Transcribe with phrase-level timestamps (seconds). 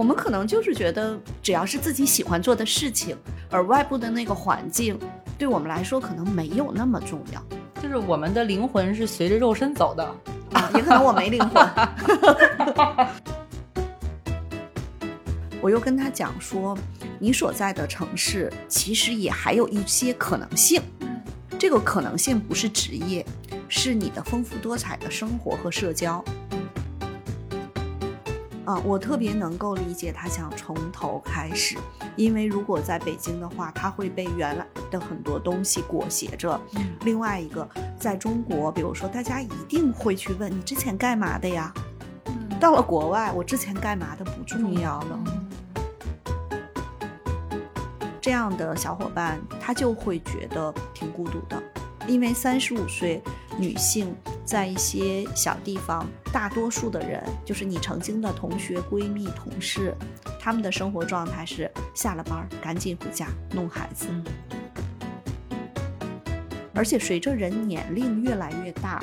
[0.00, 3.14] 我们可能就是觉得，只要是自己喜欢做的事情，
[3.50, 4.98] 而外部的那个环境
[5.36, 7.44] 对我们来说可能没有那么重要。
[7.82, 10.02] 就是我们的灵魂是随着肉身走的
[10.54, 11.68] 啊，也可能我没灵魂。
[15.60, 16.74] 我又跟他讲说，
[17.18, 20.80] 你所在的城市其实也还有一些可能性，
[21.58, 23.22] 这个可能性不是职业，
[23.68, 26.24] 是你的丰富多彩的生活和社交。
[28.70, 31.76] 啊，我特别能够理解他想从头开始，
[32.14, 36.60] 因为如果在北京的话，他会被原来的很多东西裹挟着。
[37.00, 41.74] 另外一个，在中国，比如说大家一定会去问你之前干嘛的呀？
[42.60, 45.18] 到了国外，我之前干嘛的不重要了。
[48.20, 51.60] 这样的小伙伴，他就会觉得挺孤独的，
[52.06, 53.22] 因为三十五岁
[53.58, 54.14] 女性
[54.44, 56.06] 在一些小地方。
[56.32, 59.92] 大多数的人，就是你曾经的同学、闺蜜、同事，
[60.38, 64.06] 他们的生活状态是下了班赶紧回家弄孩子。
[66.72, 69.02] 而且随着人年龄越来越大，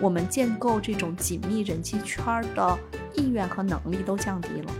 [0.00, 2.78] 我们建构这种紧密人际圈的
[3.14, 4.72] 意愿和能力都降低了。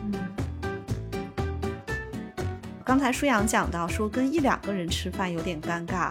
[2.83, 6.11] 刚才舒阳讲到说，跟一两个人吃饭有点尴尬，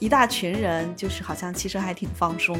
[0.00, 2.56] 一大群人就是好像其实还挺放松。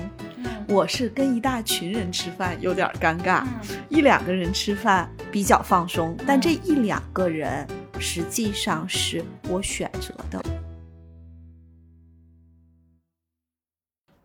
[0.67, 3.45] 我是跟一大群人吃饭有点尴尬，
[3.89, 7.65] 一两个人吃饭比较放松，但这一两个人
[8.01, 10.43] 实际上是我选择的。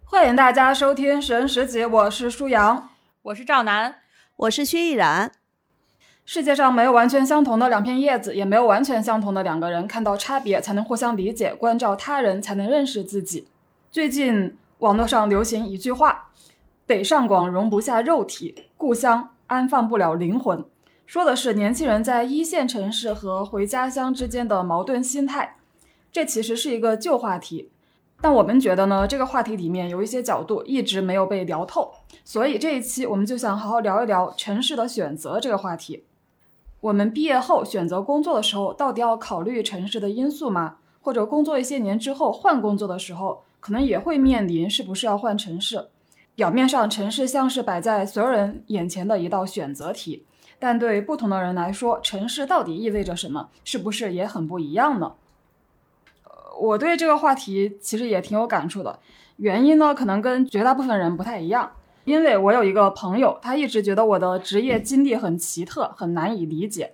[0.04, 2.90] 欢迎大家收听《神十集》，我是舒阳，
[3.22, 3.96] 我是赵楠，
[4.38, 5.32] 我是薛逸然。
[6.26, 9.88] 世界上没有完全相同的两片叶子，也没有完全相同的两个人。
[9.88, 13.48] 看到差别，才能互相理解；关照他人，才能认识自己。
[13.92, 16.30] 最近网络上流行一句话。
[16.86, 20.66] 北上广容不下肉体，故乡安放不了灵魂。
[21.06, 25.56] 说的是年轻人在一线城市和回家乡之间的矛盾心态。
[26.12, 27.72] 这其实是一个旧话题，
[28.20, 31.94] 但我们觉得呢，这个话题里面有一些角度一直没有被聊透，
[32.26, 36.04] 所以这一期我们就想好好聊一聊城市的选择这个话题。
[36.84, 40.80] 我们毕业后选择工作的时候，到底要考虑城市的因素吗？
[41.02, 45.88] 或者工作一些年之后换工作的时候，可能也会面临是不是要换城市？
[46.36, 50.26] 表面上，城市像是摆在所有人眼前的一道选择题，
[50.60, 53.48] 但对不同的人来说，城市到底意味着什么？
[53.64, 55.14] 是不是也很不一样呢？
[56.60, 59.00] 我对这个话题其实也挺有感触的。
[59.38, 61.72] 原因呢，可能跟绝大部分人不太一样。
[62.06, 66.92] 因为我有一个朋友，他一直觉得我的职业经历很奇特，很难以理解。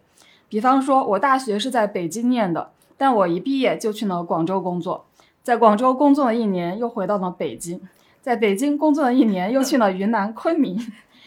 [0.47, 5.05] 比方说，我大学是在北京念的，但我一毕业就去了广州工作，
[5.43, 7.81] 在广州工作了一年，又回到了北京。
[8.21, 10.77] 在北京工作了一年，又去了云南昆明，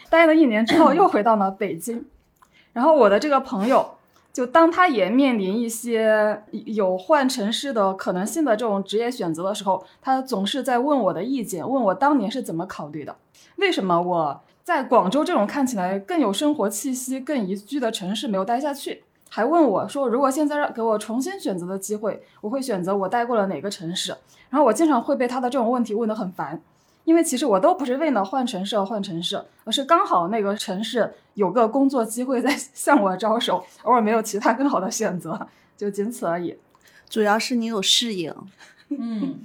[0.09, 2.05] 待了一年之后，又回到了北京。
[2.71, 3.95] 然后我的这个朋友，
[4.31, 13.15] 就当他也面临一些有换城市的可能性的这种职业选择的时候，他总是在问我的意见，问我当年是怎么考虑的，
[13.57, 24.15] 为什么我在广州这种看起来更有生活气息、更宜居的城市没有待下去，还问我说，如果现在让给我重新选择的机会，我会选择我待过了哪个城市？
[24.49, 26.61] 然后我经常会被他的这种问题问得很烦。
[27.05, 36.55] 因为其实我都不是为了换城市而换城市，而是刚好那个城市有个工作机会在 向我招手，偶尔没有其他更好的选择，就仅此而已。
[37.09, 38.33] 主要是你有适应，
[38.87, 39.39] 嗯，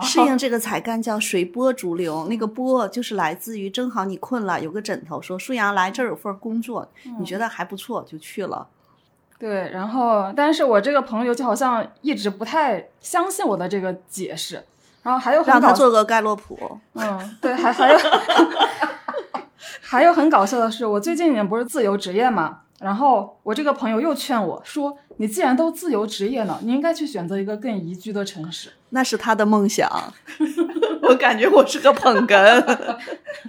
[0.00, 2.26] 适应这个才干叫随波逐流。
[2.28, 8.66] 那个波就是来自于正好你困了，有个枕头说舒阳来这儿有份工作，你觉得还不错就去了。
[9.38, 14.62] 对，然后但是我这个朋友就好像一直不太相信我的这个解释。
[15.02, 17.98] 然后还有让他做个盖洛普，嗯，对，还还有
[19.80, 28.72] 还有很搞笑的是，我最近也不是自由职业嘛，然后我这个朋友又劝我说：“你既然都自由职业了，你应该去选择一个更宜居的城市。
[28.90, 29.88] ”那是他的梦想，
[31.08, 32.60] 我感觉我是个捧哏。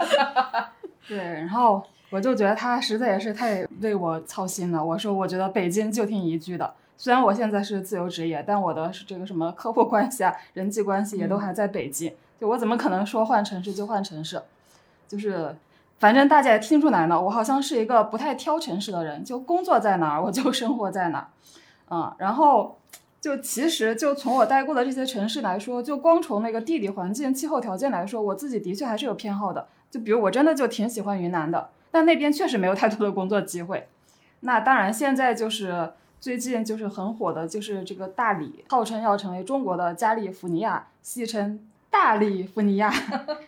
[1.07, 4.83] 对，然后我就觉得他实在也是太为我操心了。
[4.83, 6.73] 我说，我觉得北京就挺宜居的。
[6.97, 12.13] 虽然我现在是自由职业，但我的这个什么客户关系啊、人际关系也都还在北京。
[12.39, 14.41] 就我怎么可能说换城市就换城市？
[15.07, 15.55] 就是，
[16.01, 19.23] 反正大家也听出来了，我好像是一个不太挑城市的人。
[19.23, 21.27] 就工作在哪儿，我就生活在哪儿。
[21.91, 22.79] 嗯，然后
[23.21, 29.67] 就其实就从我待过的这些城市来说，就光从那个地理环境、气候条件来说，我自己的确还是有偏好的。
[29.91, 33.87] 就比如我真的就挺喜欢云南的，但那边确实没有太多的工作机会。
[34.39, 35.93] 那当然，现在就是。
[36.21, 41.59] 最近就是很火的，就是这个大理，号称要成为中国的加利福尼亚，戏称
[41.91, 42.91] 大利福尼亚，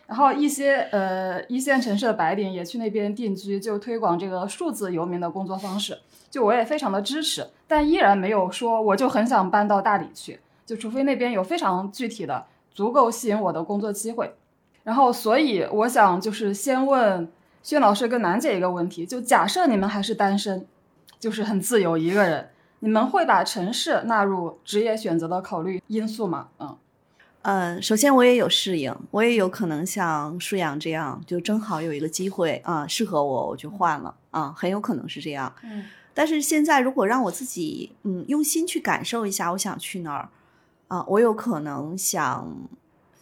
[0.06, 5.98] 然后一些呃一线城市的白领也去那边定居，就推广这个数字游民的工作方式。
[6.30, 14.34] 就我也非常的支持，但依然没有说我就很想搬到大理去，就除非那边有非常具体的、足够吸引我的工作机会。
[14.82, 17.26] 然后，所以我想就是先问
[17.62, 20.66] 薛老师跟楠姐一个问题：就假设你们还是单身，
[21.18, 22.50] 就是很自由一个人，
[22.80, 26.48] 你们会把城市纳入职业选择的考虑因素吗？
[26.58, 26.76] 嗯
[27.44, 35.54] 嗯，首先我也有适应，我也有可能像舒阳这样，就正好有一个机会啊，适合我，我就换了啊，很有可能是这样。
[35.62, 40.30] 嗯，但是现在如果让我自己嗯用心去感受一下，我想去哪儿
[40.88, 42.56] 啊，我有可能想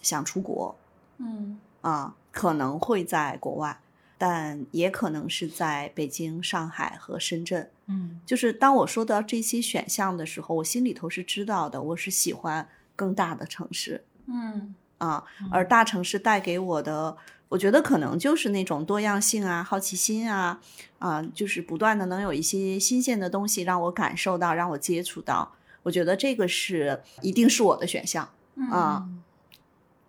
[0.01, 0.77] 想出国。
[1.19, 3.81] 嗯啊，可能会在国外，
[4.17, 7.69] 但也可能是在北京、上海和深圳。
[7.87, 17.17] 嗯，就是当我说到这些选项的时候，我心里头是知道的，我是喜欢更大的城市嗯啊，而大城市带给我的，
[17.49, 20.61] 我觉得可能就是那种多样性啊、好奇心啊，
[20.99, 25.53] 啊，就是不断的能有一些新鲜的东西让我感受到，让我接触到。
[25.83, 28.29] 我觉得这个是一定是我的选项
[28.71, 29.09] 啊。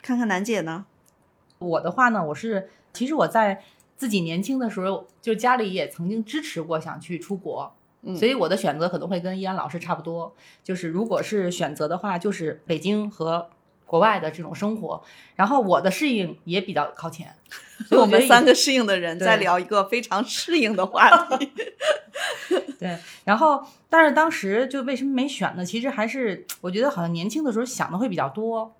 [0.01, 0.85] 看看楠姐呢？
[1.57, 3.63] 我的话呢，我是其实我在
[3.95, 7.73] 自己年轻的时候，就家里也曾经支持过想去出国，
[8.03, 13.49] 嗯所以我的选择可能会跟依安老师差不多，就是如果是选择的话，就是北京和
[13.93, 15.03] 国外的这种生活，
[15.35, 17.31] 然后我的适应也比较靠前，
[17.87, 21.51] 所以我们三个适应的人在聊一个非常适应的话题。
[22.79, 25.63] 对，然后但是当时就为什么没选呢？
[25.63, 28.73] 其实还是我觉得好像年轻的时候想的会比较多，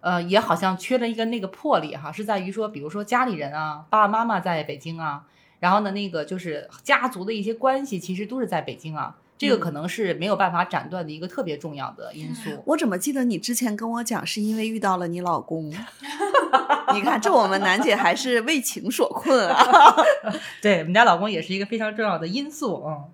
[0.00, 5.22] 呃，也好像缺了一个那个魄力哈，是在于说，比如说家里人啊，爸爸妈妈在北京啊，
[5.60, 12.50] 然后呢，那个就是家族的一些关系，其实都是在北京啊，这个可能是没有办法斩断的一个特别重要的因素。
[12.66, 15.70] 我怎么记得你之前跟我讲，是因为遇到了你老公？
[16.92, 19.94] 你看，这我们楠姐还是为情所困啊。
[20.60, 23.04] 对我们家老公也是一个非常重要的因素，嗯。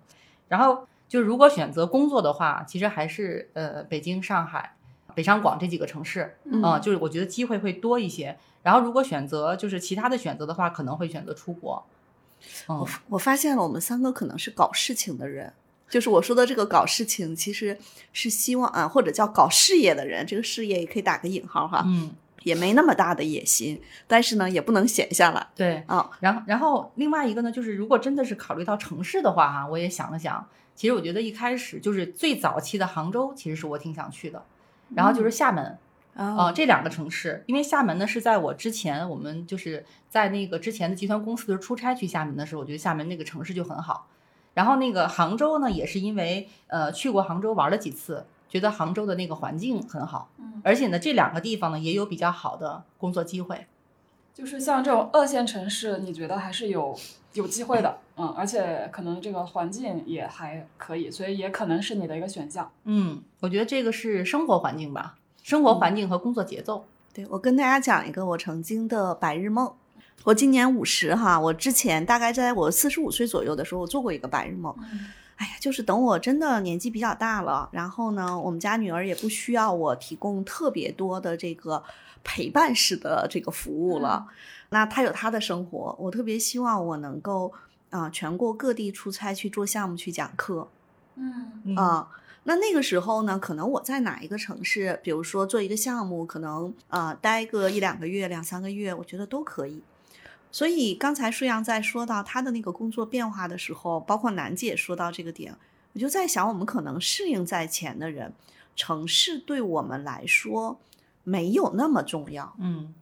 [0.48, 4.76] 然后就如果选择工作的话，其实还是呃北京、上海、
[5.14, 8.36] 北上广这几个城市，嗯啊就是我觉得机会会多一些。
[8.62, 11.84] 然后如果选择就是其他的选择的话，可能会选择出国。
[12.68, 15.52] 嗯我，我发现了，我们三个可能是搞事情的人。
[15.94, 17.78] 就是我说的这个搞事情，其实
[18.12, 22.10] 是希望啊，或者叫搞事业的人，这个事业也可以打个引号哈，嗯，
[22.42, 25.84] 也没那么大的野心，但是呢，也不能闲下来对。
[25.86, 26.10] 啊。
[26.18, 30.44] 然后然后另外一个呢，就是如果真的是考虑到城市的话哈，我也想了想，
[30.74, 34.44] 其实我觉得一开始就是最早期的杭州，其实是我挺想去的。
[34.96, 35.78] 然后就是厦门，
[36.16, 44.08] 啊呃，这两个城市，因为厦门呢是在我之前，我们就是在那个之前的集团公司的时候出差去厦门的时候，我觉得厦门那个城市就很好。
[44.54, 53.66] 然后那个杭州呢，也是因为呃去过杭州玩了几次，觉得杭州的那个环境很好，嗯，而且呢这两个地方呢也有比较好的工作机会。
[54.32, 56.96] 就是像这种二线城市，你觉得还是有
[57.34, 62.68] 有机会的，嗯，而且可能这个环境也还可以，所以也可能是你的一个选项。
[62.82, 66.84] 嗯，我觉得这个是生活环境吧，生活环境和工作节奏。
[67.12, 69.72] 对，我跟大家讲一个我曾经的白日梦。
[70.22, 74.74] 我今年五十哈，我之前大概在我四十五岁左右的时候，我做过一个白日梦。
[75.36, 81.82] 哎呀，就是等我真的年纪比较大了，然后呢，我们家女儿也不需要我提供特别多的这个
[82.22, 84.28] 陪伴式的这个服务了，
[84.70, 87.52] 那她有她的生活，我特别希望我能够
[87.90, 90.68] 啊、全国各地出差去做项目去讲课，
[91.16, 92.08] 嗯嗯啊。
[92.44, 99.82] 那那个时候呢，可能我在哪一个城市，比如说做一个项目，可能啊、待个一两个月、两三个月，我觉得都可以。
[100.54, 105.52] 所以刚才舒阳在说到他的那个工作变化的时候，包括楠姐说到这个点，
[105.92, 108.32] 我就在想，我们可能适应在前的人，
[108.76, 110.78] 城市对我们来说
[111.24, 112.94] 没有那么重要，嗯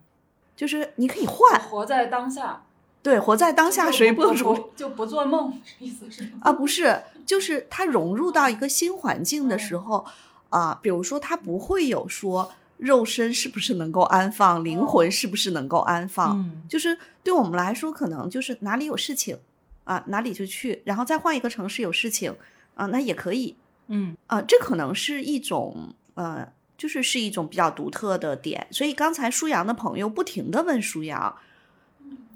[0.55, 2.63] 就是你可以换，活在当下，
[3.03, 5.53] 对，活在当下，谁不如不就不做梦？
[5.77, 6.27] 意思是？
[6.41, 10.03] 啊，不是，就是他融入到一个新环境的时候，
[10.49, 16.61] 啊、比如说他不会有说肉身是不是能够安放，灵魂是不是能够安放，嗯。
[16.67, 19.37] 就是对我们来说，可能就是哪里有事情
[19.83, 22.35] 啊，哪里就去，然后再换一个城市有事情
[22.75, 23.55] 啊，那也可以。
[23.87, 24.15] 嗯。
[24.27, 28.67] 啊，这可能是一种呃，就是是一种比较独特的点。
[28.71, 31.35] 所以刚才舒阳的朋友不停的问舒阳，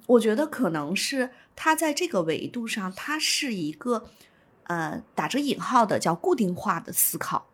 [0.05, 4.05] 我觉得可能是他在这个维度上，他是一个
[4.63, 7.45] 呃打着引号的叫固定化的思考，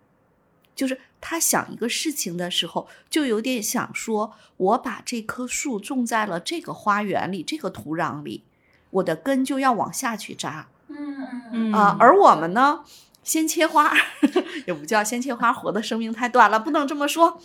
[0.76, 8.44] 就是他想一个事情的时候，就有点想说，我把这棵树种在了这个花园里，这个土壤里，
[8.90, 10.68] 我的根就要往下去扎。
[10.88, 12.84] 嗯嗯啊，而我们呢，
[13.24, 13.94] 先切花，
[14.68, 17.40] 也不叫先切花，活的生命太短了，不能这么说。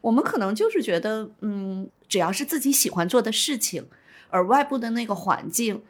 [0.00, 3.88] 我们可能就是觉得，嗯，只要是自己喜欢做的事情，
[4.30, 5.82] 而外部的那个环境，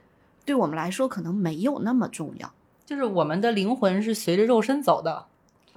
[0.45, 2.53] 对我们来说可能没有那么重要。
[2.87, 5.27] 就是我们的灵魂是随着肉身走的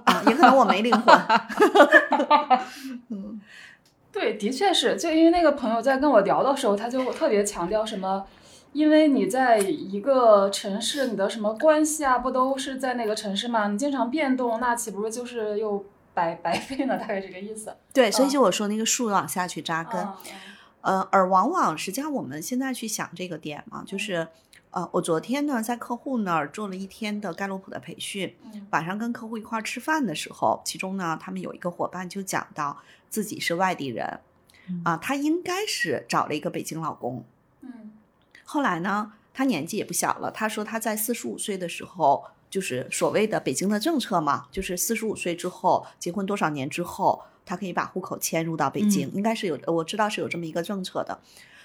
[0.04, 1.14] 啊，也可能我没灵魂。
[3.10, 3.40] 嗯，
[4.12, 8.24] 对，的确是，就因为那个朋友在跟我聊的时候，他就特别强调什么。
[8.72, 13.68] 因为你在一个城市，你的什么关系啊，不都是在那个城市吗？
[13.68, 16.96] 你经常变动，那岂不是就是又白白费呢？
[16.96, 17.76] 大概这个意思。
[17.92, 20.08] 对，所以就我说那个树往下去扎根，
[20.80, 24.26] 呃，而往往实际上我们现在去想这个点嘛，就是，
[24.72, 28.34] 呃，我昨天呢在客户那儿做了一天的盖洛普的培训，
[28.70, 34.20] 晚上跟客户一块儿吃饭的时候，其中呢他们有一个伙伴就讲到自己是外地人，
[34.82, 37.24] 啊，他应该是找了一个北京老公。
[37.60, 37.92] 嗯
[38.44, 40.30] 后来呢，他年纪也不小了。
[40.30, 51.18] 他说他在四十五岁的时候，就是所谓的北京的政策嘛，就是四十五岁之后结婚多少年之后，他可以把户口迁入到北京，应该是有，我知道是有这么一个政策的。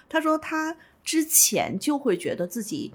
[0.09, 2.93] 他说他之前就会觉得自己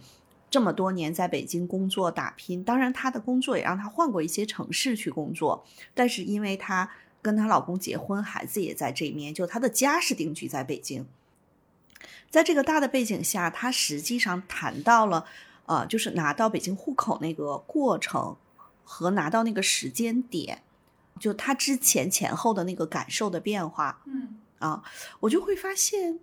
[0.51, 5.65] 这么多年在北京工作打拼，当然他的工作也让他换过一些城市去工作，
[5.95, 6.91] 但是因为他
[7.23, 11.07] 跟她老公结婚，孩子也在这边，就他的家是定居在北京。
[12.31, 15.25] 在这个大的背景下，他实际上谈到了，
[15.67, 18.37] 呃，就是拿到北京户口那个过程
[18.83, 20.63] 和拿到那个时间点，
[21.21, 24.03] 就他之前前后的那个感受的变化。
[24.07, 24.83] 嗯，啊，
[25.21, 26.19] 我就会发现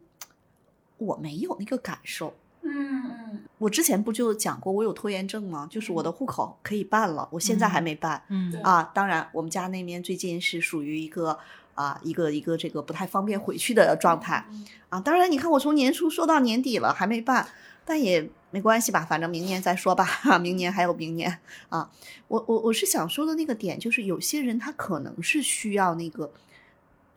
[1.00, 2.34] 我没有那个感受。
[2.62, 5.68] 嗯嗯，我之前不就讲过我有拖延症吗？
[5.72, 8.22] 就是我的户口可以办了，我现在还没办。
[8.28, 11.40] 嗯啊，当然我们家那边最近是属于一个。
[11.76, 14.46] 啊，一个一个这个不太方便回去的状态
[14.90, 15.00] 啊。
[15.00, 17.48] 当然，你看我从年初说到年底了，还没办，
[17.86, 20.06] 但也没关系吧，反正明年再说吧。
[20.44, 21.40] 明年还有明年
[21.70, 21.90] 啊。
[22.28, 26.34] 我我我是想说的那个点，就是有些人他可能是需要那个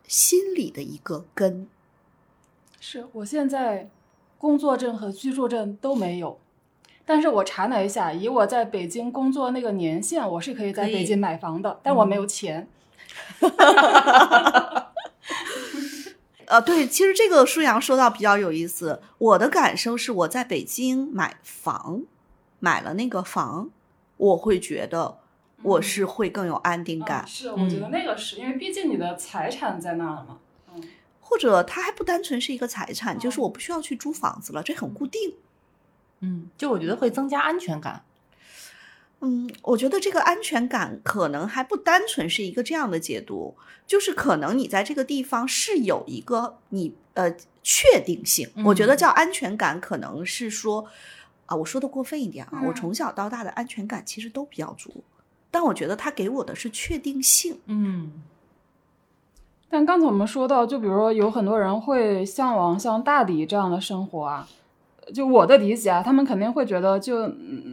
[0.06, 1.66] 心理的一个根。
[2.84, 3.88] 是我现在
[4.36, 6.40] 工作证和居住证都没有，
[7.06, 12.66] 但是我查了一下，以我在北京工作那个年限，我是可以在北京买房的，但我没有钱。
[13.38, 14.92] 哈哈哈哈哈！
[16.46, 19.00] 呃，对，其实这个舒阳说到比较有意思。
[19.18, 22.02] 我的感受是，我在北京买房，
[22.58, 23.70] 买了那个房，
[24.16, 25.18] 我会觉得
[25.62, 27.24] 我是会更有安定感。
[27.28, 30.38] 是，我觉得那个是因为毕竟你的财产在那了嘛。
[31.32, 31.34] 嗯。
[31.34, 35.34] 或者它还不单纯是一个财产，就是我不需要去租房子了，这很固定。
[36.20, 38.04] 嗯，就我觉得会增加安全感。
[39.20, 48.48] 嗯，我觉得这个安全感可能还不单纯是一个这样的解读，就是可能你在这个地方是有一个你呃确定性。
[48.66, 50.86] 我觉得叫安全感，可能是说
[51.46, 55.02] 啊，我说的过分一点啊，我从小到大的安全感其实都比较足，
[55.50, 57.58] 但我觉得他给我的是确定性。
[57.66, 58.22] 嗯，
[59.72, 64.46] 但刚才我们说到，就比如说有很多人会向往像大理这样的生活啊。
[65.14, 67.26] 就我的理解啊，他们肯定会觉得就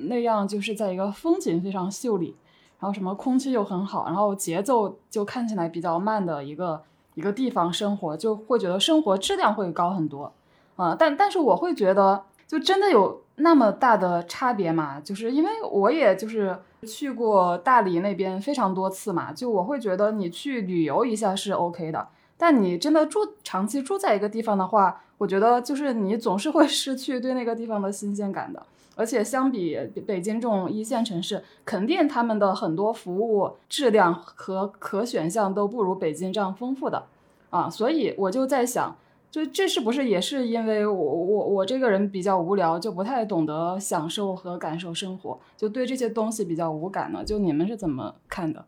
[0.08, 2.34] 那样，就是在一个风景非常秀丽，
[2.79, 6.82] 然后什么空气又很好，然后节奏就看起来比较慢的一个
[7.15, 10.32] 一个地方生活，就会觉得生活质量会高很多
[10.77, 10.96] 啊。
[10.98, 15.01] 但但是我会觉得，就真的有那么大的差别吗？
[15.01, 22.07] 就是因为我也就是去过大理那边非常多次嘛，就我会觉得你去旅游一下是 OK 的，
[22.38, 25.01] 但你真的住长期住在一个地方的话。
[25.19, 37.03] 我觉得就是你总是会 失去对那个地方的新鲜感的，而且相比北京这种一线城市，肯定他们的很多服务质量和可选项都不如北京这样丰富的
[37.50, 38.95] 啊，所以我就在想，
[39.31, 47.24] 就这是不是也是因为我我我这个人比较无聊，就不太懂得享受和感受生活，就对这些东西比较无感呢？
[47.24, 48.65] 就你们是怎么看的？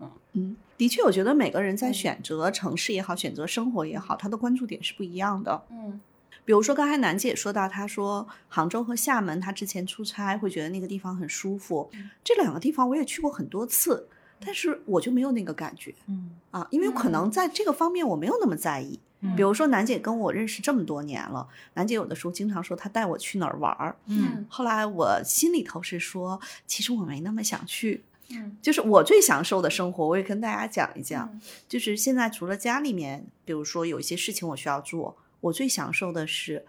[0.00, 0.56] 嗯嗯。
[0.76, 5.62] 的确，我觉得每个人在选择城市也好，选择生活也好，他的关注点是不一样的。
[5.70, 6.00] 嗯，
[6.44, 11.90] 比如说刚才楠姐说到，她说杭州和厦门，她之前出差会觉得那个地方很舒服。
[12.24, 14.08] 这两个地方我也去过很多次，
[14.42, 15.94] 但是我就没有那个感觉。
[16.06, 18.98] 嗯啊，因为可能在这个方面我没有那么在意。
[19.36, 23.96] 比如说楠姐跟我认识这么多年了，楠姐有的时候经常说她带我去哪儿玩儿。
[24.06, 28.04] 嗯，后来我心里头是说，其实我没那么想去。
[28.32, 31.40] 嗯，就是我最享受的生活，我也跟大家讲一讲。
[31.68, 36.64] 就是现在除了家里面，比如说有一些事情我需要做，我最享受的是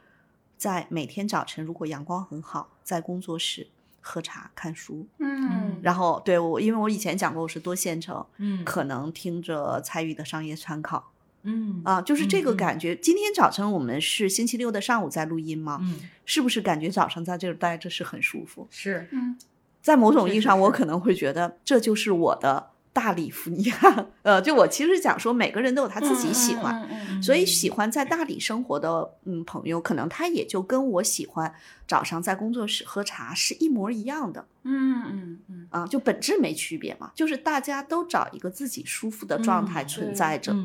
[0.57, 3.67] 在每天早晨，如果阳光很好，在工作室
[3.99, 5.05] 喝茶看书。
[5.19, 11.10] 嗯，然后对我，因为我以前讲过我是多线程，嗯，可能听着参与的商业参考，
[11.43, 12.95] 嗯啊，就是这个感觉。
[12.95, 15.79] 今天早晨我们是星期六的上午在录音吗？
[15.81, 18.67] 嗯，是不是感觉早上在这儿待着是很舒服？
[18.69, 19.37] 是，嗯。
[19.81, 24.05] 在某种意义上，我可能会觉得这就是我的大礼服尼亚。
[24.21, 26.87] 呃，就我其实讲说，每个人都有他自己喜欢，
[27.19, 31.51] 所以喜欢在大理生活的嗯朋友，可能他也就跟我喜欢
[31.87, 34.45] 早上在工作室喝茶是一模一样的。
[34.61, 40.55] 嗯嗯嗯啊，就本质没区别嘛，就是大家都找一个自己舒服的状态存在着。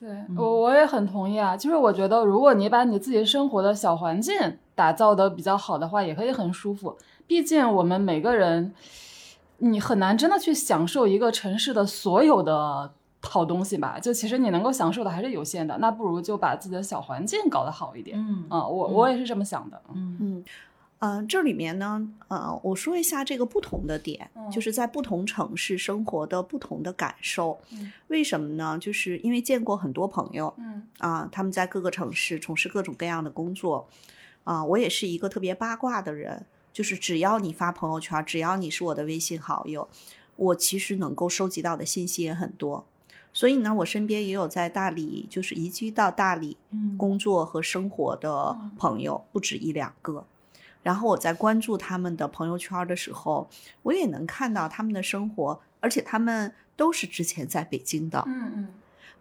[0.00, 4.34] 对我我也很同意啊，就是我觉得如果你把你自己生活的小环境
[4.74, 6.96] 打造的比较好的话，也可以很舒服。
[7.26, 8.72] 毕竟我们每个人，
[9.58, 12.90] 你很难真的去享受一个城市的所有的
[13.20, 13.98] 好东西吧？
[14.00, 18.18] 就其实你能够享受的还是有限的，那不如就把自己的小环境搞得好一点。
[18.18, 19.80] 嗯啊，我我也是这么想的。
[19.92, 20.18] 嗯嗯。
[20.20, 20.44] 嗯，
[21.26, 27.58] 这里面呢，呃，我说一下这个不同的点，就是在不同城市生活的不同的感受。
[28.08, 28.78] 为什么呢？
[28.78, 33.88] 就是因为见过很多朋友，嗯啊，他们在各个城市从事各种各样的工作，
[34.44, 39.88] 啊，我也是一个特别八卦的人，就是只要你发朋友圈，只要你是我的微信好友，
[40.36, 42.84] 我其实能够收集到的信息也很多。
[43.32, 46.58] 所以呢，我身边也有在大理，就是移居到大理
[46.98, 50.26] 工作和生活的朋友，不止一两个。
[50.82, 53.48] 然后我在关注他们的朋友圈的时候，
[53.82, 58.22] 我也能看到他们的生活，而且他们都是之前在北京的。
[58.26, 58.68] 嗯嗯。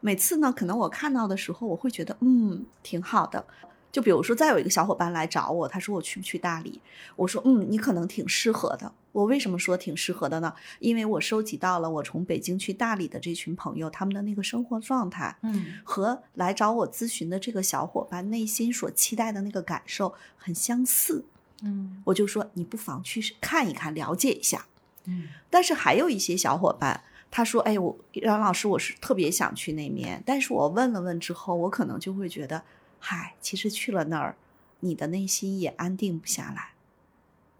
[0.01, 3.45] 每次呢，可能我看到的时候，我会觉得嗯挺好的。
[3.91, 6.79] 就比如说，再有一个小伙伴来找我，他说我去不去大理？
[7.15, 8.93] 我说嗯，你可能挺适合的。
[9.11, 10.53] 我为什么说挺适合的呢？
[10.77, 21.25] 因为我收集到了我从北京去大理的这群朋友他们的那个生活状态，嗯，和来找我咨询的这个小伙伴内心所期待的那个感受很相似。
[21.63, 24.65] 嗯，我就说你不妨去看一看，了解一下。
[25.05, 32.63] 嗯，但是还有一些小伙伴，他说：“哎，我杨老师，我是特别想去那面，但是我问了问之后，我可能就会觉得，
[32.99, 34.35] 嗨，其实去了那儿，
[34.81, 36.73] 你的内心也安定不下来，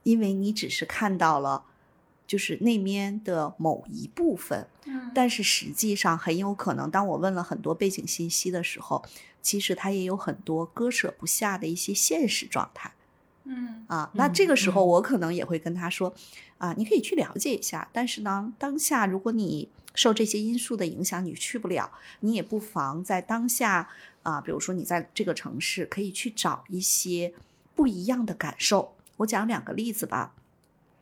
[0.04, 1.64] 因为你只是看到了，
[2.28, 4.68] 就是那面的某一部分。
[4.86, 9.04] 嗯，但是实际上很有可能，当我问了很多背景信息的时候，
[9.42, 12.92] 其实他也有很多割舍不下的一些现实状态。”
[13.52, 16.14] 嗯啊，那这个时候我可能也会跟他说，
[16.60, 23.90] 啊，你可以去了解一下，但是呢，当下如果你受这些因素的影响，你去不了，你也不妨在当下
[24.22, 27.34] 啊，比如说你在这个城市可以去找一些
[27.76, 28.94] 不一样的感受。
[29.18, 30.36] 我讲两个例子吧，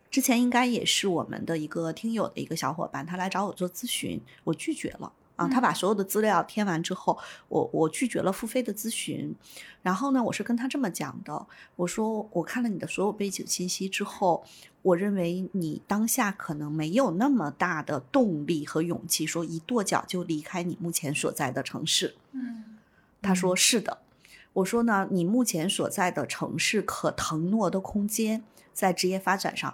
[0.10, 5.12] 之前应该也是我们的一个听友的一个小伙伴，他来找我做咨询，我拒绝了。
[5.38, 9.34] 啊，他把所有的资料填完之后，我我拒绝了付费的咨询。
[9.82, 11.48] 然后呢，我是跟他这么讲的，
[11.78, 14.44] 我说我看了你的所有背景信息之后，
[14.82, 22.16] 我认为你当下可能没有那么大的动力和勇气，说一跺脚就离开你目前所在的城市。
[22.34, 22.78] 嗯，
[23.22, 24.00] 他说是的。
[24.54, 29.74] 我说呢，你目前所在的城市可腾挪的空间，在职业发展上。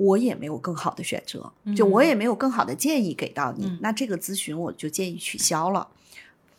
[0.00, 5.88] 我也没有更好的选择，就我也没有更好的建议给到你，那这个咨询我就建议取消了。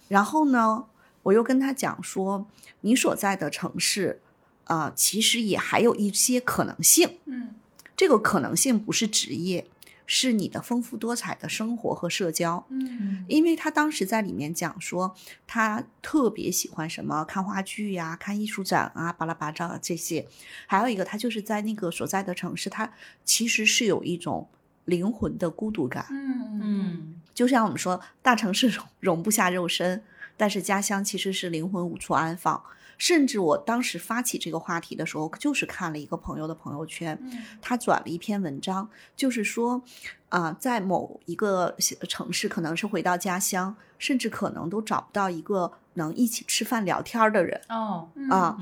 [0.07, 0.85] 然后呢，
[1.23, 2.45] 我又跟他讲说，
[2.81, 4.21] 你所在的城市
[4.65, 7.17] 啊，其实也还有一些可能性。
[7.25, 7.55] 嗯，
[7.97, 9.65] 这个可能性不是职业。
[10.13, 15.15] 是你的丰富多彩的生活和社交，嗯，因为他当时在里面讲说，
[15.47, 20.27] 他特别喜欢什么看话剧呀、看艺术展啊、巴拉巴拉这些，
[20.67, 22.91] 还有一个他就是在那个所在的城市，他
[23.23, 24.49] 其实是有一种
[24.83, 30.03] 灵魂的孤独感，嗯嗯，就像我们说大城市容容不下肉身，
[30.35, 32.61] 但是家乡其实是灵魂无处安放。
[33.01, 37.19] 甚至我当时发起这个话题的时候，就是看了一个朋友的朋友圈，
[37.59, 39.81] 他转了一篇文章，就是说，
[40.29, 41.75] 啊，在某一个
[42.07, 48.55] 城市，可能是回到家乡，甚至可能都找不到一个能一起吃饭聊天的人哦啊。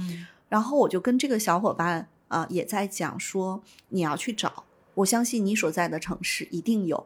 [0.48, 7.06] 然后我就跟这个小伙伴啊也在讲说，你要去找，我相信你所在的城市一定有。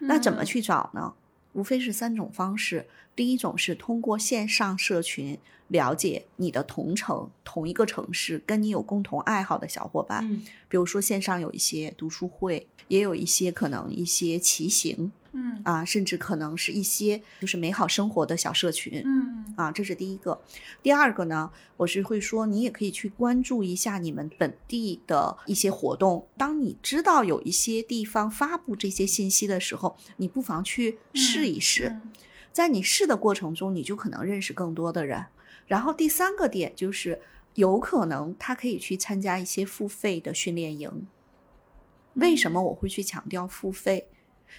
[0.00, 1.14] 那怎么去找呢？
[1.52, 2.88] 无非是三种方式。
[3.14, 20.40] 第一种是通过线上社群了解你的同城、同一个城市跟你有共同爱好的小伙伴，嗯，比如说线上有一些读书会，也有一些可能一些骑行，嗯啊，甚至可能是一些就是美好生活的小社群，嗯啊，这是第一个。
[20.82, 26.26] 第二个呢，我是会说你也可以去关注一下你们本地的一些活动。
[26.36, 31.98] 当你知道有一些地方发布这些信息的时候，你不妨去试一试。
[32.52, 35.26] 在你试的过程中，你就可能认识更多的人。
[35.66, 37.20] 然后第三个点就是，
[37.54, 41.06] 有可能他可以去参加一些付费的训练营。
[42.14, 44.08] 为什么我会去强调付费？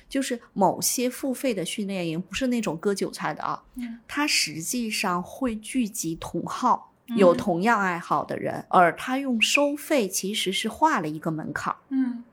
[0.09, 3.63] 就是某些付费的训练营不是那种割韭菜的啊，
[4.07, 11.73] 它实际上会聚集同好、有同样爱好的人，而他用收费其实是画了一个门槛。
[11.89, 12.23] 嗯，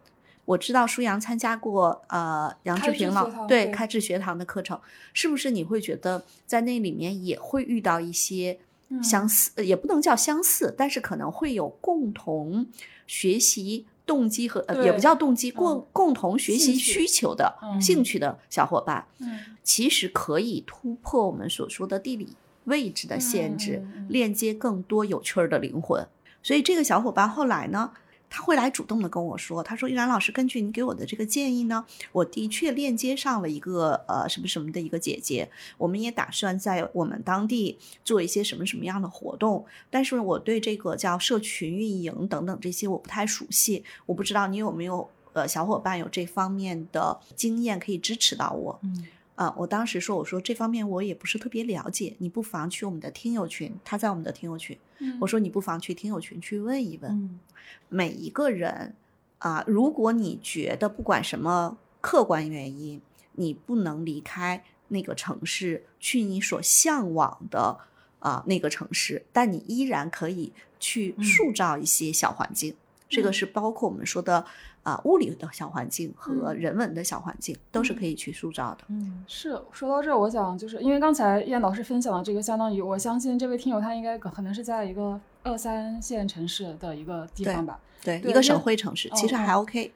[0.44, 4.78] 我知道舒阳参加过呃杨志平老对开智学堂的课程，
[5.12, 8.58] 是不是你会觉得在那里面也会遇到一些
[9.02, 12.66] 相似，也不能叫相似，但是可能会有共同
[13.06, 26.06] 学习动机和呃也不叫动机，共共同学习需求的兴趣的小伙伴，嗯，其实可以突破我们所说的地理位置的限制，链接更多有趣儿的灵魂。
[26.42, 27.92] 所以这个小伙伴后来呢？
[28.28, 49.06] 他会来主动的跟我说，他说：“玉兰老师，根据你给我的这个建议呢，我的确链接上了一个呃什么什么的一个姐姐，我们也打算在我们当地做一些什么什么样的活动，但是我对这个叫社群运营等等这些我不太熟悉，我不知道你有没有呃小伙伴有这方面的经验可以支持到我。”嗯。
[49.34, 54.78] 啊，我当时说，我说这方面我也不是特别了解，你不妨去我们的听友群，他在我们的听友群，
[55.20, 57.40] 我说你不妨去听友群去问一问，
[57.88, 58.94] 每一个人
[59.38, 63.00] 啊，如果你觉得不管什么客观原因，
[63.32, 67.80] 你不能离开那个城市去你所向往的
[68.20, 72.76] 啊那个城市，但你依然可以去塑造一些小环境，
[73.08, 74.46] 这个是包括我们说的。
[74.84, 78.84] 啊，物理的小环境和人文的小环境都是可以去塑造的。
[78.88, 87.80] 嗯，是说到这，我想就是因为刚才燕老师分享的这个，相当于我相信这位听友他应该可能是在一个二三线城市的一个地方吧？
[88.04, 89.90] 对，一个省会城市，其实还 OK。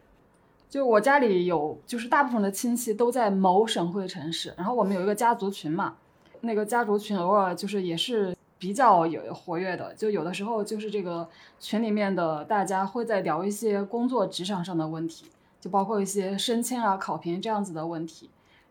[0.70, 5.96] 就我家里有，就是大部分的亲戚都在某省会城市，然后我们有一个家族群嘛，
[6.40, 8.34] 那个家族群偶尔就是也是。
[8.58, 11.28] 比较有活跃的，就有的时候就是这个
[11.60, 15.26] 群里面的大家会在聊一些工作职场上的问题，
[15.60, 18.28] 就包括一些升迁啊、考评这样子的问题。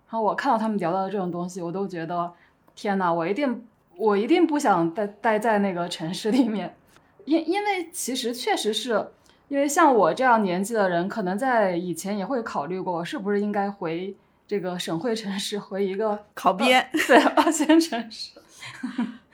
[0.10, 2.32] 然后我看到他们聊到的这种东西，我都觉得
[2.76, 6.76] 天哪，我一定我一定不想待待在那个城市里面，
[7.26, 9.12] 因因为其实确实是
[9.48, 18.32] 因为像我这样年纪的人，可能在以前也会考虑过是不是应该回这个省会城市，回一个考编对二线城市。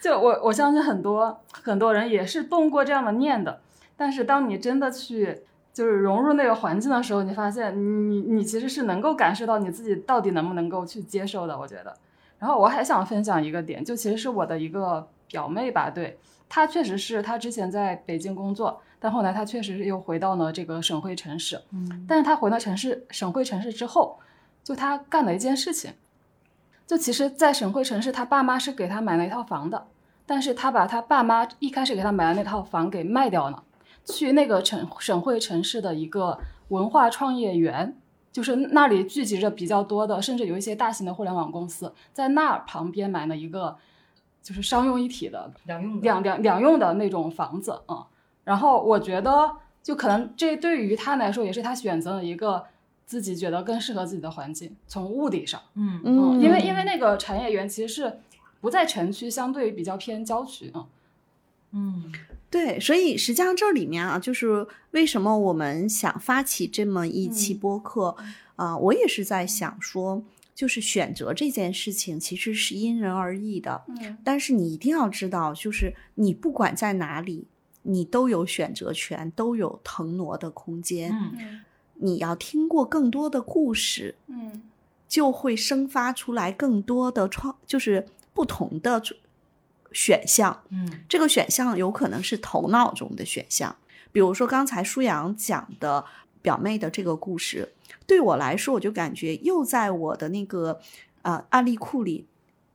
[0.00, 3.60] 就我我相信很多很多人也是动过这样的念的，
[3.96, 7.76] 但是当你真的去就是融入那个环境的时候，你发现
[8.10, 11.58] 你你其实是能够感受到你自己到底能不能够去接受的。
[11.58, 11.94] 我觉得，
[12.38, 24.18] 然后我还想分享一个点，就其实是我的一个表妹吧，对她确实是她之前在北京工作，但后来她确实是又回到了这个省会城市，嗯，但是她回到城市省会城市之后，
[24.64, 25.92] 就她干了一件事情。
[26.90, 29.86] 就其实，在省会城市，他爸妈是给他买了一套房的，
[30.26, 33.62] 但是他把他爸妈一开始给他买的那套房给卖掉了，
[34.04, 37.96] 去那个城省会城市的一个文化创业园，
[38.32, 43.76] 就是那里聚集着比较多的，甚至有一些大型的互联网公司，在那旁边买了一个，
[44.42, 48.08] 就是商用一体的两用两两两用的那种房子啊。
[48.42, 49.48] 然后我觉得，
[49.80, 52.64] 就可能这对于他来说，也是他选择的一个。
[53.10, 56.00] 自己觉得更适合自己的环境，从物理上，嗯。
[56.04, 58.20] 嗯，因为因为那个产业园其实是
[58.60, 60.86] 不在城区，相对于比较偏郊区啊，
[61.72, 62.12] 嗯，
[62.48, 68.14] 对，所以实际上这里面啊，就是为什么我们想发起这么一期播客
[68.54, 70.22] 啊，我也是在想说，
[70.54, 77.48] 就是选择这件事情其实是因人而异的，嗯，但是你一定要知道，就是你不管在哪里，
[77.82, 81.62] 你都有选择权，都有腾挪的空间，嗯。
[82.02, 84.62] 你要听过更多的故事，嗯，
[85.08, 89.02] 就会生发出来更多的创，就是不同的
[89.92, 90.62] 选项。
[90.70, 93.76] 嗯，这个选项有可能是头脑中的选项，
[94.12, 96.04] 比如说刚才舒阳讲的
[96.42, 97.72] 表妹的这个故事，
[98.06, 100.80] 对我来说，我就感觉又在我的那个
[101.22, 102.26] 呃案例库里，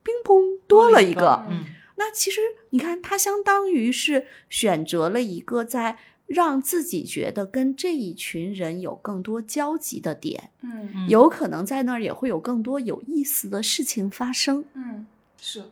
[0.03, 1.45] 乒乓多了一个。
[1.49, 5.97] 嗯，那其实你看，它相当于是选择了一个在。
[6.27, 15.05] 让自己觉得跟这一群人有更多交集的点，嗯，有可能在那儿也会有更多有意思的事情发生，嗯，
[15.39, 15.65] 是。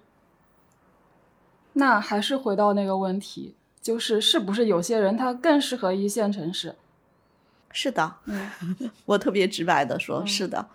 [1.74, 6.76] 那还是回到那个问题，就是是不是有些人他更适合一线城市？
[7.72, 8.52] 是的，嗯，
[9.06, 10.70] 我特别直白的说，是的。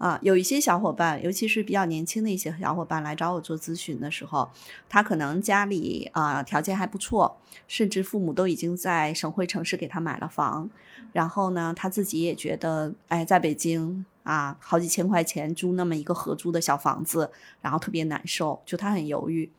[0.00, 4.50] 啊，有一些小伙伴，尤其是比较年轻的一些小伙伴来找我做咨询的时候，
[4.88, 7.36] 他可能家里啊条件还不错，
[7.68, 10.70] 甚至父母都已经在省会城市给他买了房，
[11.12, 19.52] 然后呢，他自己也觉得，哎，在北京啊，好几千块钱租那么一个合租的小房子，然后特别难受，就他很犹豫。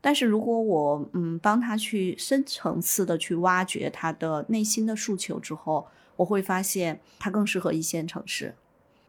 [0.00, 8.54] 但是如果我嗯帮他去深层次的去挖掘他的内心的诉求之后，我会发现他更适合一线城市。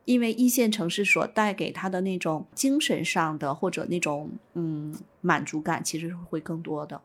[0.09, 4.91] 因为一线城市所带给他的那种精神上的或者那种嗯
[5.21, 6.99] 满足感，其实是会更多的。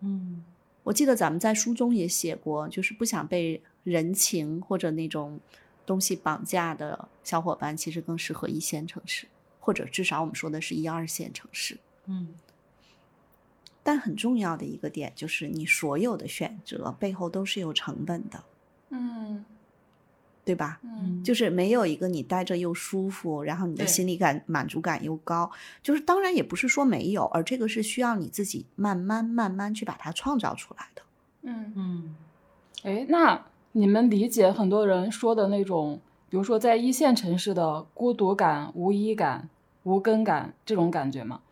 [0.00, 0.42] 嗯，
[0.82, 5.38] 我记得咱们在书中也写过，就是不想被人情或者那种
[5.86, 9.28] 东西绑架的小伙伴，其实更适合一线城市，
[9.60, 11.78] 或者至少我们说的是一二线城市。
[12.06, 12.34] 嗯，
[13.84, 18.42] 但很重要的一个点就是，你所有的选择背后都是有成本的，
[18.90, 19.44] 嗯
[20.48, 20.80] 对吧？
[20.82, 25.50] 嗯就是没有一个你待着又舒服，然后你的心理感满足感又高。
[25.82, 31.02] 就是当然也不是说没有，而这个是需要你自己慢慢慢慢去把它创造出来的。
[31.42, 32.16] 嗯，嗯，
[32.82, 39.50] 哎，那你们理解很多人说的那种，比如说在一线城市的孤独感、无依感、
[39.82, 41.42] 无根感这种感觉吗？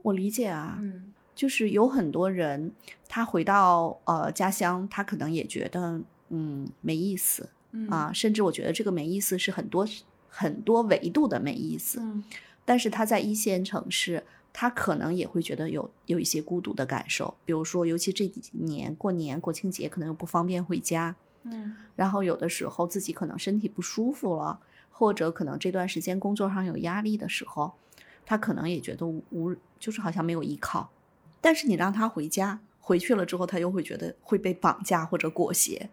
[0.00, 2.72] 我理解啊，嗯就是有很多人
[3.06, 6.00] 他回到呃家乡，他可能也觉得
[6.30, 9.86] 嗯没意思嗯啊，甚至我觉得这个没意思是很多
[10.28, 11.98] 很多维度的没意思。
[12.00, 12.22] 嗯
[12.64, 24.60] 但是他在一线城市，他可能也会觉得有有一些孤独的感受，比如说，尤其这几年过年国庆节，可能又不方便回家，嗯然后有的时候自己可能身体不舒服了，
[24.92, 27.72] 或者可能这段时间工作上有压力的时候，
[28.24, 30.88] 他可能也觉得无无就是好像没有依靠。
[31.40, 35.90] 但是你让他回家，回去了之后，他又会觉得会被绑架或者裹挟。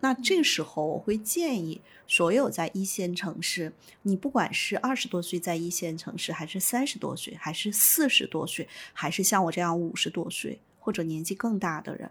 [0.00, 12.10] 那这时候我会建议所有在一线城市，你不管是二十多岁在一线城市，还是三十多岁，还是四十多岁，还是像我这样五十多岁或者年纪更大的人，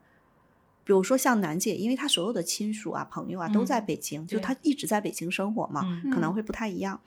[0.84, 5.82] 比如说像楠姐，因为她所有的亲属啊、朋友啊都在嗯北京，就她一直在北京生活嘛，
[6.14, 7.02] 可能会不太一样。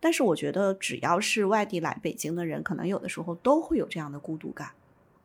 [0.00, 4.72] 但是我觉得，只要是外地来北京的人，可能有的时候都会有这样的孤独感。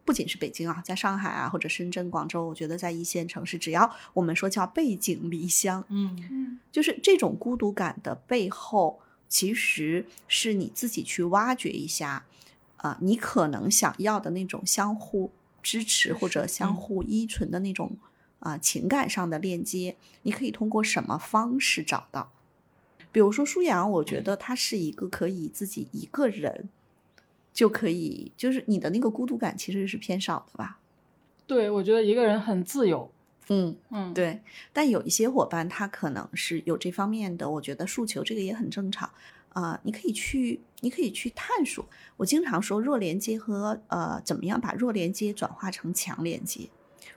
[0.09, 6.17] 不仅是北京啊，在上海啊，或者深圳、广州，我觉得在一线城市，只要我们说叫背井离乡，嗯。
[6.31, 6.59] 嗯。
[6.71, 12.25] 就是这种孤独感的背后，其实是你自己去挖掘一下，
[12.77, 15.29] 啊、你可能想要的那种相互
[15.61, 16.73] 支持或者相嗯。
[16.73, 17.95] 互依存的那种
[18.39, 22.31] 啊、情感上的链接，你可以通过什么方式找到？
[23.11, 26.67] 比如说舒阳，我觉得他是一个可以自己一个人
[27.59, 30.79] 就可以，就是你的那个孤独感其实是偏少的吧？
[31.45, 33.11] 对，我觉得一个人很自由。
[33.49, 34.39] 嗯，嗯，，对，
[34.71, 39.11] 但有一些伙伴他可能是有这方面的，我觉得诉求，这个也很正常
[39.49, 41.85] 啊、你可以去，你可以去探索。
[42.15, 46.69] 我经常说弱连接和呃，怎么样把弱连接转化成强连接，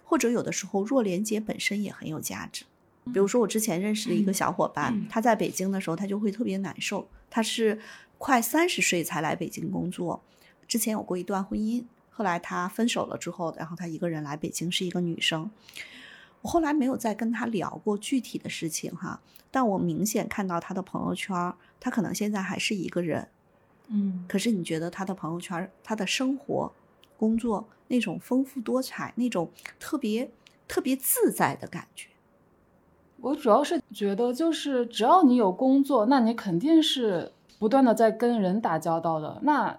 [0.02, 2.64] 或者有的时候弱连接本身也很有价值。
[3.14, 7.08] 比如说我之前认识的一个小伙伴，他在北京的时候，他就会特别难受。
[7.30, 7.78] 他是
[8.22, 10.22] 快三十岁才来北京工作，
[10.68, 15.50] 之前有过一段婚姻，后来他分手了之后，然后他一个人来北京，是一个女生。
[16.40, 23.26] 我后来没有再跟他聊过具体的事情哈，但我明显看到他的朋友圈儿，他可能现在还是一个人，
[23.88, 24.24] 嗯。
[24.28, 26.72] 可是你觉得他的朋友圈儿、他的生活、
[27.16, 30.30] 工作那种丰富多彩、那种特别
[30.68, 32.06] 特别自在的感觉，
[33.16, 37.32] 我主要是觉得，就是只要你有工作，那你肯定是
[37.62, 39.38] 不断的在跟人打交道的。
[39.42, 39.78] 那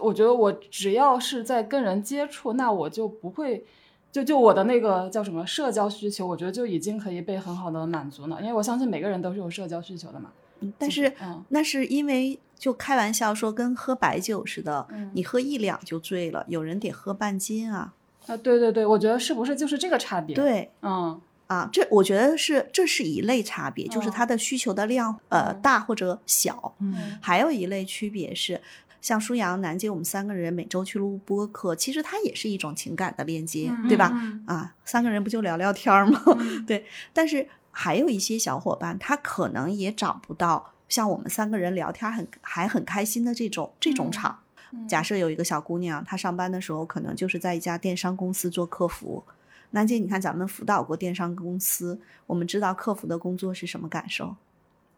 [0.00, 3.64] 我觉得我只要是在跟人接触，那我就不会，
[4.12, 8.40] 就就我的那个叫什么社交需求，我觉得就已经可以被很好的满足了。
[8.40, 10.30] 因为我相信每个人都是有社交需求的嘛。
[10.60, 17.92] 嗯但是嗯那是因为就开玩笑说跟喝白酒似的，嗯你喝一两就醉了，有人得喝半斤啊，
[18.28, 20.70] 啊，对对对，我觉得是不是就是这个差别？，对。
[20.82, 28.60] 嗯啊，这我觉得是这是一类差别，就是嗯它的需求的量呃嗯大或者小，嗯还有一类区别是，
[29.00, 34.10] 像舒阳、南姐，我们三个人每周去录播客，其实它也是一种情感的链接，嗯对吧？
[34.14, 36.22] 嗯啊，三个人不就聊聊天儿吗？
[36.38, 36.84] 嗯对。
[37.12, 44.38] 但是还有一些小伙伴，他可能也找不到像我们三个人聊天很还很开心的这种这种嗯场。
[44.72, 49.24] 嗯假设有一个小姑娘，她上班的时候可能就是在一家电商公司做客服。
[49.70, 54.34] 楠姐，你看咱们辅导过电商公司，我们知道客服的工作是什么感受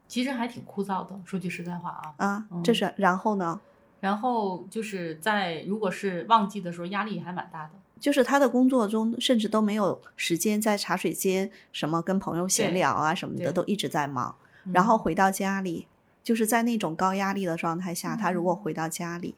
[0.06, 2.14] 其实还挺枯燥的，说句实在话啊。
[2.16, 2.46] 啊？
[2.50, 3.60] 嗯这是然后呢？
[4.00, 7.70] 然后就是在如果是旺季的时候，压力还蛮大的。
[8.00, 14.34] 就是他的工作中，甚至都没有时间在茶水间什么跟朋友闲聊啊什么的，都一直在忙。
[14.64, 15.86] 嗯然后回到家里，
[16.22, 19.34] 就是在那种高压力的状态下，他如果嗯回到家里，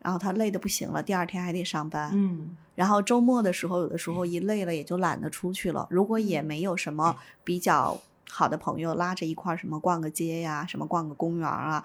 [0.00, 2.10] 然后他累得不行了，第二天还得上班。
[2.14, 5.86] 嗯然后周末的时候，有的时候一累了也就懒得出去了。
[5.90, 11.84] 如果也没有什么比较好的朋友拉着一块儿什么逛个街呀，什么逛个公园啊，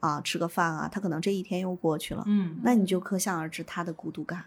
[0.00, 2.24] 啊吃个饭啊，他可能这一天又过去了。
[2.26, 4.44] 嗯那你就可想而知他的孤独感。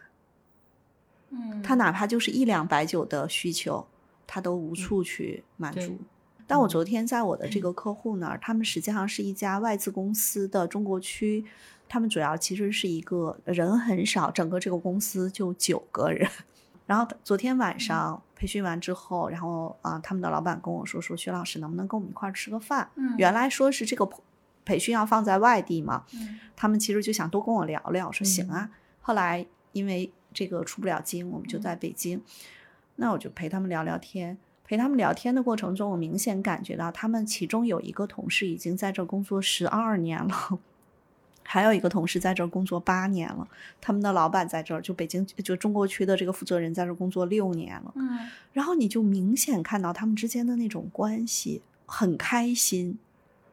[1.29, 3.85] 嗯，他哪怕就是一两白酒的需求，
[4.25, 5.97] 他都无处去满对足。
[6.45, 11.45] 但我嗯昨天在我的这个客户那儿，他们实际上是一家外资公司的中国区，
[11.93, 16.27] 他们主要其实是一个人很少，整个这个公司就九个人，
[16.87, 22.89] 然后昨天晚上培训完之后，然后啊，他们的老板跟我说说，薛老师能不能跟我们一块儿吃个饭？
[22.95, 24.09] 嗯原来说是这个
[24.65, 28.71] 培训要放在外地嘛，嗯他们其实就想多跟我聊聊，说行啊。
[28.99, 32.19] 后来因为这个出不了京，我们就在北京，
[32.95, 34.39] 那我就陪他们聊聊天。
[34.63, 40.59] 陪他们聊天的过程中，我明显感觉到他们其中有一个同事已经在这儿工作十二年了，
[41.53, 43.47] 还有一个同事在这儿工作八年了。
[43.79, 47.93] 他们的老板在这儿，就北京就中国区的这个负责人在这儿工作六年了。
[47.95, 48.17] 嗯
[48.53, 52.97] 然后你就明显看到他们之间的那种关系很开心。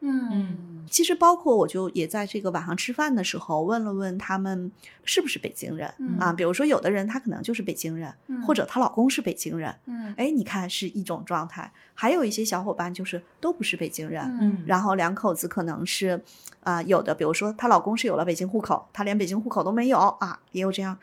[0.01, 0.57] 嗯
[0.91, 4.73] 其实包括我就也在这个晚上吃饭的时候问了问他们
[5.05, 11.71] 是不是北京人、嗯啊，比如说有的人他可能就是北京人，嗯或者她老公是北京人，嗯哎，你看是一种状态。
[11.95, 16.21] 还有一些小伙伴就是都不是北京人，嗯然后两口子可能是
[16.63, 20.99] 啊、有的比如说她老公是有了北京户口，她连北京户口都没有啊，也有这样。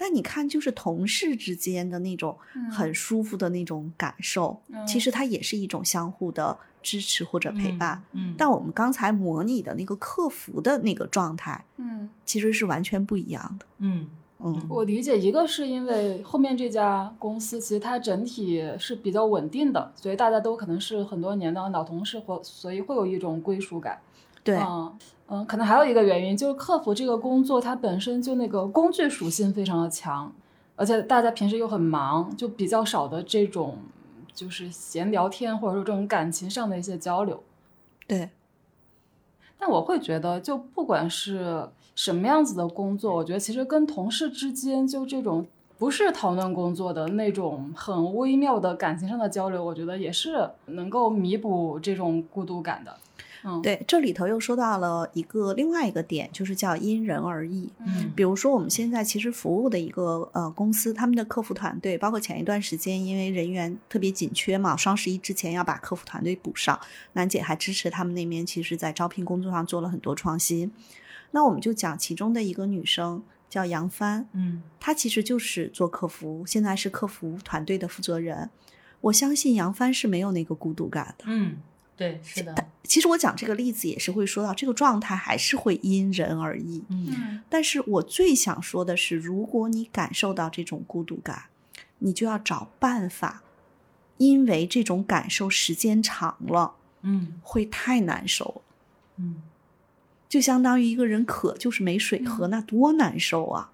[0.00, 4.58] 但你看，就是同事之间的那种嗯很舒服的那种感受，
[4.88, 8.02] 其嗯实它也是一种相互的支持或者陪伴。
[8.12, 13.66] 嗯，但我们刚才模拟的那个客服的那个状态，嗯，其实是完全不一样的。
[13.80, 14.08] 嗯
[14.38, 23.98] 嗯我理解，一个是因为后面这家公司其实它整体是比较稳定的，所以大家都可能是很多年的老同事，或所以会有一种归属感。
[24.42, 24.98] 对，嗯
[25.28, 30.32] 嗯，可能还有一个原因就是客服这个工作它本身就那个工具属性非常的强，
[30.76, 33.76] 而且大家平时又很忙，就比较少的这种
[34.34, 37.42] 就是闲聊天或者说这种感情上的一些交流。
[38.06, 38.30] 对，
[39.58, 45.46] 但我会觉得，就不管是什么样子的工作，我觉得其实跟同事之间就这种
[45.78, 52.96] 不是讨论工作的那种很微妙的感情上的交流，我觉得也是能够弥补这种孤独感的。
[53.44, 57.70] 嗯，对，这里头又说到了一个另外一个点，就是叫因人而异。
[57.86, 66.78] 嗯比如说，我们现在其实服务的一个呃公司，他们的客服团队，包括前一段时间因为人员特别紧缺嘛，双十一之前要把客服团队补上，
[67.14, 70.70] 楠姐还支持他们那边，其实在招聘工作上做了很多创新。
[71.30, 78.50] 那我们就讲其中的一个女生叫杨帆，嗯她其实就是做客服，现在是客服团队的负责人。
[79.02, 81.24] 我相信杨帆是没有那个孤独感的。
[81.26, 81.56] 嗯，
[82.00, 86.82] 对，是的，其实我讲这个例子也是会说到，这个状态还是会因人而异。
[86.88, 91.44] 嗯嗯但是我最想说的是，如果你感受到这种孤独感，
[91.98, 93.42] 你就要找办法，
[94.16, 98.62] 因为这种感受时间长了嗯会太难受了，
[99.18, 99.42] 嗯
[100.26, 103.70] 就相当于一个人渴就是没水喝，那多难受啊！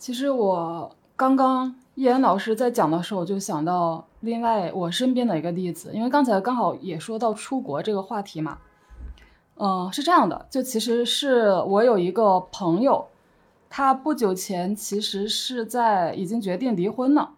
[0.00, 8.58] 其实我刚刚叶岩老师在讲的时候，我就想到另外我身边的一个例子，因为刚才刚好也说到出国这个话题嘛。
[9.58, 13.06] 嗯、是这样的，就其实是我有一个朋友，
[13.70, 17.30] 他不久前其实是在已经决定离婚了。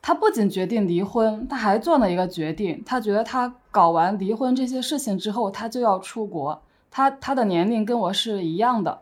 [0.00, 6.62] 他不仅决定离婚，他还做了一个决定，他觉得他搞完离婚这些事情之后，他就要出国。
[6.90, 9.00] 他他的年龄跟我是一样的，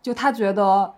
[0.00, 0.94] 就他觉得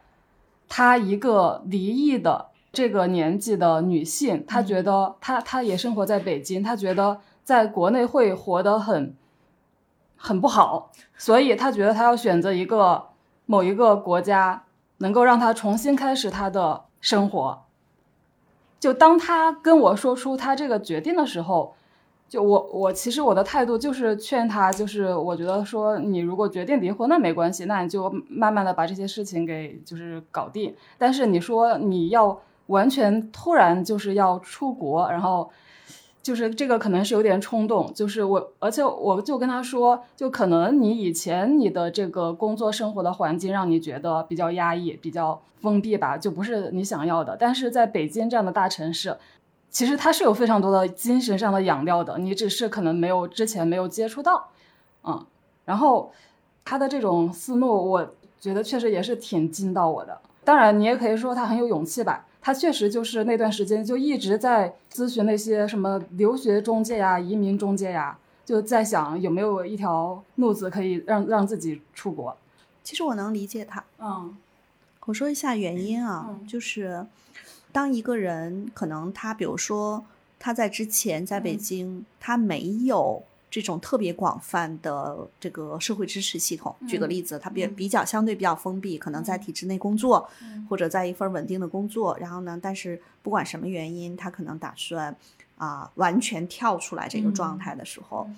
[0.68, 9.14] 他一个离异的这个年纪的女性，她觉得她她也生活在北京，她觉得在国内会活得很
[10.16, 13.08] 很不好，所以她觉得她要选择一个
[13.46, 14.64] 某一个国家，
[14.98, 17.62] 能够让她重新开始她的生活。
[18.78, 21.74] 就当她跟我说出她这个决定的时候，
[22.28, 30.74] 就我我其实我的态度就是劝她，就是我觉得说你如果决定离婚那没关系，那你就慢慢的把这些事情给就是搞定。
[30.96, 35.50] 但是你说你要完全突然就是要出国，然后
[36.22, 47.36] 就是这个可能是有点冲动，就是我而且我就跟他说，就可能你以前你的这个工作生活的环境让你觉得比较压抑、比较封闭吧，就不是你想要的。
[47.38, 49.16] 但是在北京这样的大城市。
[49.72, 54.48] 其实它是有非常多的精神上的养料的，你只是可能没有之前没有接触到，
[55.04, 55.24] 嗯，
[55.64, 56.10] 然后
[56.64, 58.04] 他的这种思路，我
[58.40, 60.20] 觉得确实也是挺惊到我的。
[60.42, 72.36] 当然，你也可以说他很有勇气吧，他确实就是那段时间就一直在咨询那些什么留学中介呀、移民中介呀，就在想有没有一条路子可以让让自己出国。
[72.82, 73.84] 其实我能理解他。
[73.98, 74.36] 嗯
[75.06, 77.04] 我说一下原因啊，嗯就是
[77.72, 80.04] 当一个人可能他，比如说
[80.38, 86.74] 他在之前在北嗯京，他没有这种特别广泛的这个社会支持系统。
[86.86, 95.14] 举个嗯例子，他比嗯比较相对比较封闭，可能在嗯体制内工作，嗯或者在一份稳定的工作，然后呢，但是不管什么原因，他可能打算
[95.56, 98.36] 啊、完全跳出来这个状嗯态的时候，嗯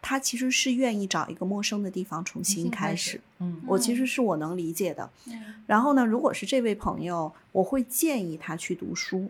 [0.00, 3.20] 他其实是愿意找一个陌生的地方重新新开开始。
[3.38, 5.08] 嗯我其嗯实是我能理解的。
[5.28, 9.28] 嗯然后呢，如果是这位朋友，我会建议他去读书。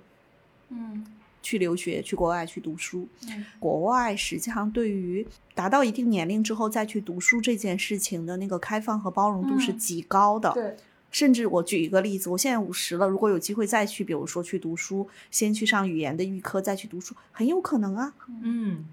[0.71, 1.05] 嗯
[1.43, 3.09] 去留学，去国外去读书。
[3.29, 10.53] 嗯国外实际上对于达到一定年龄之后再去读书这件事情的那个开放和包容度是嗯极高的。
[10.53, 10.77] 对，
[11.11, 18.15] 甚至我举一个例子，我现在五十了，如果有机会再去，比如说去读书，先去上语言的预科，再去读书，很有可能啊。
[18.43, 18.87] 嗯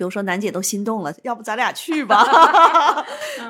[0.00, 2.24] 比如说楠姐都心动了，要不咱俩去吧？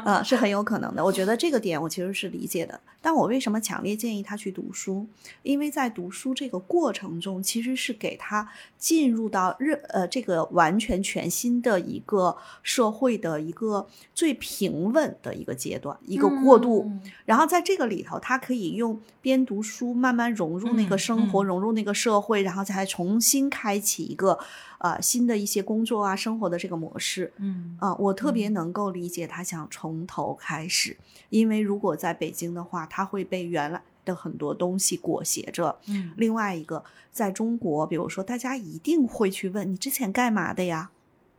[0.05, 1.05] 啊， 是很有可能的。
[1.05, 2.81] 我觉得这个点我其实是理解的。
[3.01, 5.07] 但我为什么强烈建议他去读书？
[5.45, 16.83] 因为在读书这个过程中，其实是给他进入到任呃这个完全全新的一个社会的一个最平稳的一个阶段，一个过渡。
[16.89, 24.37] 嗯然后在这个里头，他可以用边读书慢慢融入那个嗯生活，嗯融入那个社会，然后再重新开启一个
[24.81, 27.33] 呃新的一些工作啊生活的这个模式。
[27.39, 30.97] 嗯啊、我特别能够理解他想从头开始，
[31.31, 35.79] 因为如果在北京的话，他会被原来的很多东西裹挟着。
[35.87, 40.91] 嗯另外一个，在中国，比如说大家一定会去问你之前干嘛的呀？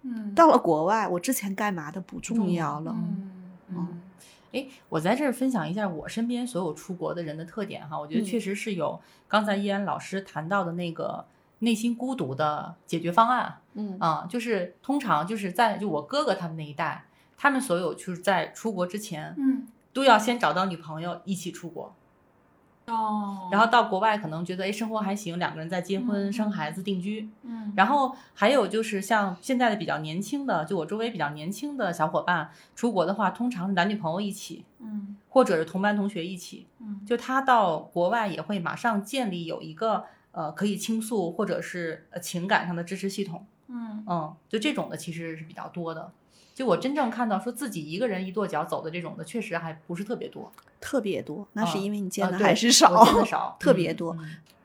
[0.03, 2.95] 嗯到了国外，我之前干嘛的不重重要要了。
[2.97, 3.31] 嗯
[3.69, 4.01] 嗯，
[4.51, 11.23] 哎，我在这儿分享一下我身边所有出国的人的特点哈，我觉得嗯确实是有刚才依然老师谈到的那个
[11.61, 13.97] 内心孤独的解决方案嗯。
[13.99, 17.05] 啊，就是通常就是在就我哥哥他们那一代，
[17.37, 19.67] 他们所有就是在出国之前嗯。
[19.93, 21.93] 都要先找到女朋友一起出国，
[22.87, 27.73] 哦，然后到国外可能觉得哎生活还行，两个人再结婚嗯生孩子定居，嗯。
[27.75, 36.67] 然后还有就是像现在的比较年轻的，就我周围比较年轻的小伙伴出国的话，通常是男女朋友一起，嗯或者是同班同学一起。
[36.79, 37.01] 嗯。
[37.05, 43.45] 就他到国外也会马上建立有一个呃可以倾诉或者是呃情感上的支持系统。
[43.67, 46.11] 嗯嗯，就这种的其实是比较多的。
[46.53, 50.51] 就我真正看到说自己一个人一跺脚走的这种的，确实还不是特别多。
[50.81, 54.17] 特别多，那是啊因为你见的还是少，我见的少 特别多。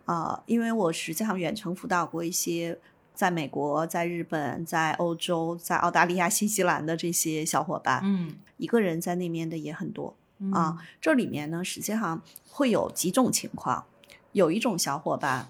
[0.06, 2.78] 啊、因为我实际上远程辅导过一些
[3.12, 10.78] 在美国、在日本、在欧洲、在澳大利亚、新西兰的这些小伙伴，嗯一个人在那边的也很多嗯啊。
[11.00, 13.84] 这里面呢，实际上会有几种情况，
[14.32, 15.48] 有一种小伙伴，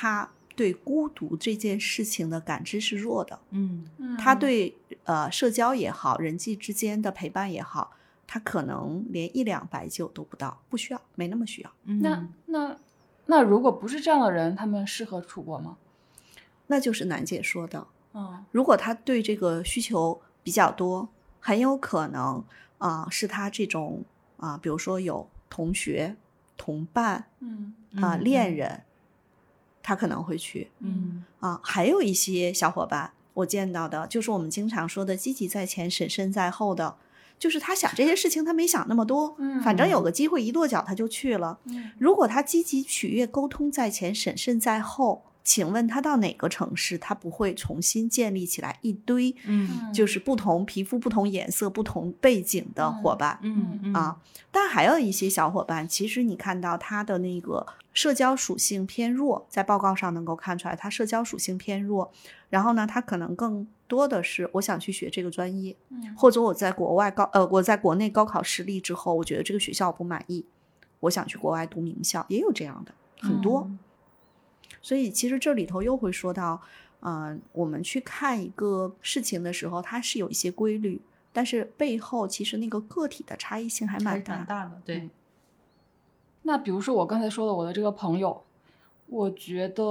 [0.00, 3.84] 他对孤独这件事情的感知是弱的，嗯。
[3.96, 7.90] 嗯，他对呃社交也好，人际之间的陪伴也好，
[8.24, 11.72] 他可能连一两白酒都不到，不需要，没那么需要。
[11.82, 12.00] 嗯。
[12.00, 12.76] 那那
[13.26, 15.76] 那如果不是这样的人，他们适合出国吗？
[16.68, 17.84] 那就是楠姐说的，
[18.14, 18.44] 嗯。
[18.52, 21.08] 如果他对这个需求比较多，
[21.40, 22.44] 很有可能
[22.78, 24.04] 啊、是他这种
[24.36, 26.14] 啊、比如说有同学、
[26.56, 27.74] 同伴嗯。
[27.96, 28.84] 啊、嗯恋人，
[29.88, 31.58] 他可能会去嗯啊。
[31.62, 36.96] 还有一些小伙伴，我见到的就是我们经常说的积极在前，审慎在后的，
[37.38, 41.58] 就是他想这些事情，他没想那么多，嗯反正有个机会一跺脚他就去了。
[41.64, 54.20] 嗯如果他积极取悦、沟通在前，审慎在后，请问他到哪个城市，他不会重新建立起来一堆嗯就是不同皮肤、不同颜色、不同背景的伙伴、嗯嗯啊？
[54.50, 62.12] 但还有一些小伙伴，其实你看到他的那个社交属性偏弱，在报告上能够看出来，他社交属性偏弱。
[62.50, 70.44] 然后呢，他可能更多的是我想去学这个专业，嗯或者我在国外高呃我在国内高考失利之后，我觉得这个学校我不满意，
[71.00, 72.92] 我想去国外读名校，也有这样的
[73.26, 73.64] 很多。
[73.66, 73.78] 嗯
[74.88, 76.58] 所以其实这里头又会说到，
[77.00, 80.98] 嗯、我们去看一个事情的时候，它是有一些规律，
[81.30, 84.36] 但是背后其实那个个体的差异性还还蛮大。
[84.36, 85.10] 蛮大的，对，
[86.40, 88.42] 那比如说我刚才说的我的这个朋友，
[89.08, 89.84] 我觉得，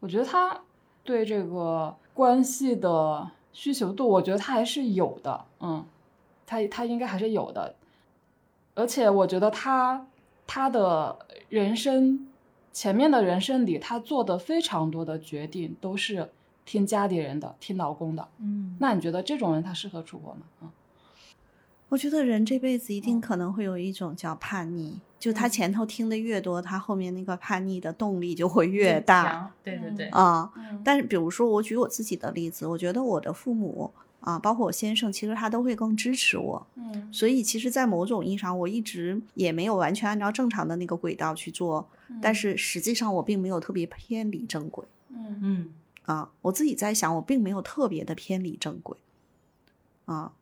[0.00, 0.62] 我觉得他
[1.04, 5.86] 对这个关系的需求度，我觉得他还是有的，嗯，
[6.44, 7.76] 他他应该还是有的，
[8.74, 10.04] 而且我觉得他
[10.44, 11.16] 他的
[11.48, 12.26] 人生
[12.76, 16.28] 前面的人生里，他做的非常多的决定都是
[16.66, 18.28] 听家里人的，听老公的。
[18.38, 20.42] 嗯那你觉得这种人他适合出国吗？
[20.60, 20.68] 嗯
[21.88, 30.52] 我觉得人这辈子一定嗯可能会有一种叫叛逆，就他嗯前头听的越多，他后面那个叛逆的动力就会越大，对对对，啊。
[30.58, 36.66] 嗯但是比如说我举我自己的例子，我觉得我的父母啊，包括我先生，其实他都会更支持我。
[36.74, 41.88] 嗯所以其实，在某种意义上，我一直也没有完全按照正常的那个轨道去做，
[42.22, 45.72] 但是实际上我并没有特别偏离正轨嗯嗯
[46.04, 46.30] 啊。
[46.42, 48.96] 我自己在想，我并没有特别的偏离正轨
[50.04, 50.32] 啊。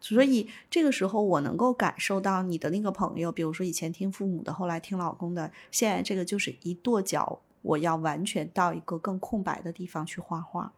[0.00, 10.72] 所以这个时候，我能够感受到你的那个朋友，比如说以前听父母的，后来听老公的，现在这个就是一跺脚，我要完全到一个更空白的地方去画画。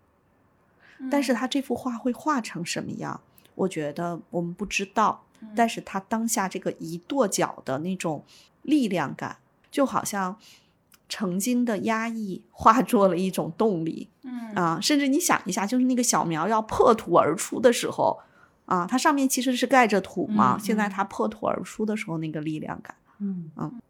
[1.11, 3.21] 但是他这幅画会画成什么样，
[3.55, 5.25] 我觉得我们不知道。
[5.57, 8.23] 但是他当下这个一跺脚的那种
[8.63, 9.39] 力量感，
[9.71, 10.37] 就好像
[11.09, 14.09] 曾经的压抑化作了一种动力。
[14.23, 18.19] 嗯啊，甚至你想一下，就是那个小苗要破土而出的时候，
[18.67, 22.95] 啊，它上面其实是盖着土嘛，嗯现在嗯它破土而出的时候那个力量感。
[23.21, 23.81] 嗯嗯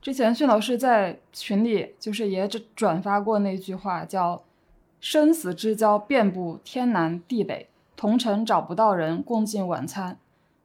[0.00, 4.42] 之前训老师在群里就是也转转发过那句话，叫
[5.00, 10.18] “生死之交遍布天南地北，同城找不到人共进晚餐”。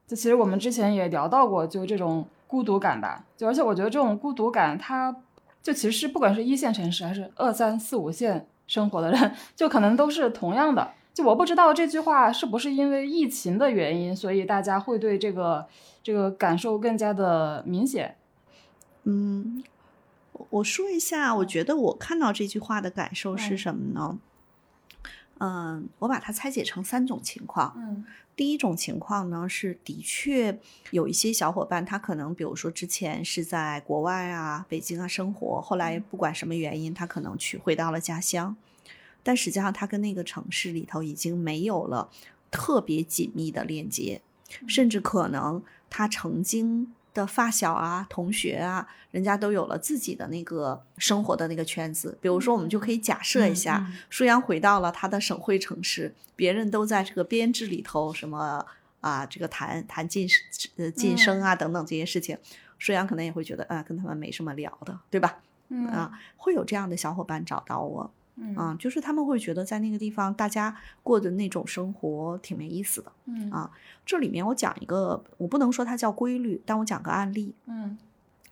[0.08, 3.26] 这其实我们之前也聊到过，就这种孤独感吧。
[3.36, 5.16] 就而且我觉得这种孤独感，它
[5.62, 10.92] 就其实不管是一线城市还是二三四五线生活的人，就可能都是同样的。
[11.14, 15.68] 就我不知道这句话是不是因为疫情的原因，所以大家会对这个
[16.02, 18.16] 这个感受更加的明显。
[19.04, 19.64] 嗯，
[20.34, 24.12] 我我说一下，我觉得我看到这句话的感受是嗯什么呢？
[24.12, 24.20] 嗯，
[26.00, 27.74] 我把它拆解成三种情况。
[27.78, 28.06] 嗯。
[28.36, 30.60] 第一种情况呢，是的确
[30.92, 38.56] 有一些小伙伴，他可能比如说之前是在国外啊、北京啊生活，后来不管什么原因，他可能去回到了家乡，
[39.24, 42.12] 但实际上他跟那个城市里头已经没有了
[42.52, 44.22] 特别紧密的链接，
[44.68, 52.16] 甚至可能他曾经的发小啊、同学啊，人家都有了自己的那个生活的那个圈子。
[52.22, 53.98] 比如说，我们就可以假设一下，嗯。
[54.10, 58.64] 舒阳回到了他的省会城市，别人都在这个编制里头，什么
[59.02, 60.28] 啊，这个谈谈晋
[60.78, 62.38] 呃晋升啊等等这些事情，
[62.78, 65.40] 舒阳可能也会觉得啊，跟他们没什么聊的，对吧？
[65.70, 65.88] 嗯。
[65.88, 73.12] 啊，会有这样的小伙伴找到我，嗯啊，就是他们会觉得在那个地方大家过的那种生活挺没意思的。
[73.26, 73.70] 嗯啊
[74.06, 77.54] 这里面我讲一个，我不能说它叫规律，但我讲个案例。
[77.66, 77.98] 嗯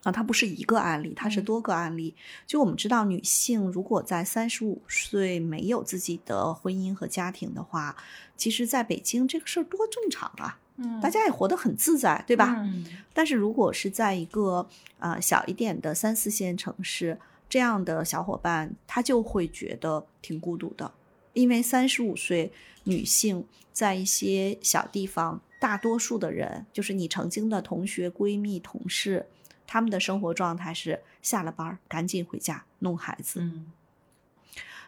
[0.04, 2.14] 啊，它不是一个案例，它是嗯多个案例。
[2.46, 7.96] 就我们知道，女性如果在三十五岁没有自己的婚姻和家庭的话，
[8.38, 12.56] 其实在北京这个事儿多正常啊，嗯，大家也活得很自在，对吧？
[12.60, 14.68] 嗯但是如果是在一个
[15.00, 17.18] 呃小一点的三四线城市，
[17.48, 20.92] 这样的小伙伴他就会觉得挺孤独的，
[21.34, 22.52] 因为三十五岁
[22.86, 29.26] 女性在一些小地方，大多数的人就是你曾经的同学、闺蜜、同事，
[29.66, 33.40] 他们的生活状态是下了班儿赶紧回家弄孩子。
[33.42, 33.72] 嗯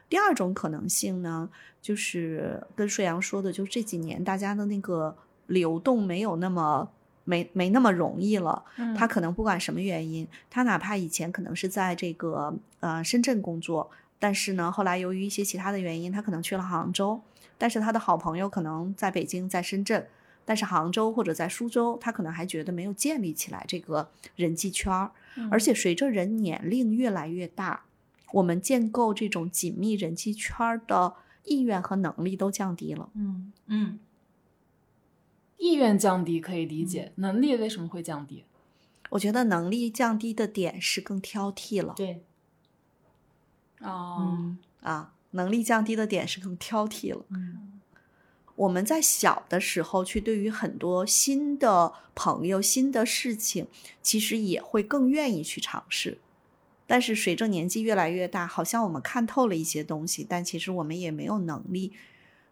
[0.10, 1.49] 第二种可能性呢，
[1.82, 5.14] 就是跟顺阳说的，就是这几年大家的那个
[5.47, 6.89] 流动没有那么
[7.28, 8.63] 没没那么容易了。
[8.78, 17.19] 嗯他可能不管什么原因，他哪怕以前可能是在这个呃深圳工作，但是呢，后来由于一些其他的原因，他可能去了杭州，
[17.57, 20.07] 但是他的好朋友可能在北京，在深圳。
[20.45, 24.07] 但是杭州或者在苏州，他可能还觉得没有建立起来这个
[24.38, 27.82] 人际圈儿，嗯而且随着人年龄越来越大，
[28.32, 33.09] 我们建构这种紧密人际圈儿的意愿和能力都降低了。
[33.15, 33.99] 嗯嗯
[35.58, 38.45] 意愿降低可以理解，能力为什么会降低？
[39.10, 41.93] 我觉得能力降低的点是更挑剔了。
[41.95, 42.24] 对，
[43.82, 47.26] 哦嗯啊，能力降低的点是更挑剔了。
[47.30, 47.74] 嗯
[48.55, 53.68] 我们在小的时候去对于很多新的朋友、新的事情，
[54.01, 56.18] 其实也会更愿意去尝试。
[56.88, 61.93] 但是随着年纪越来越大，好像我们看透了一些东西，但其实我们也没有能力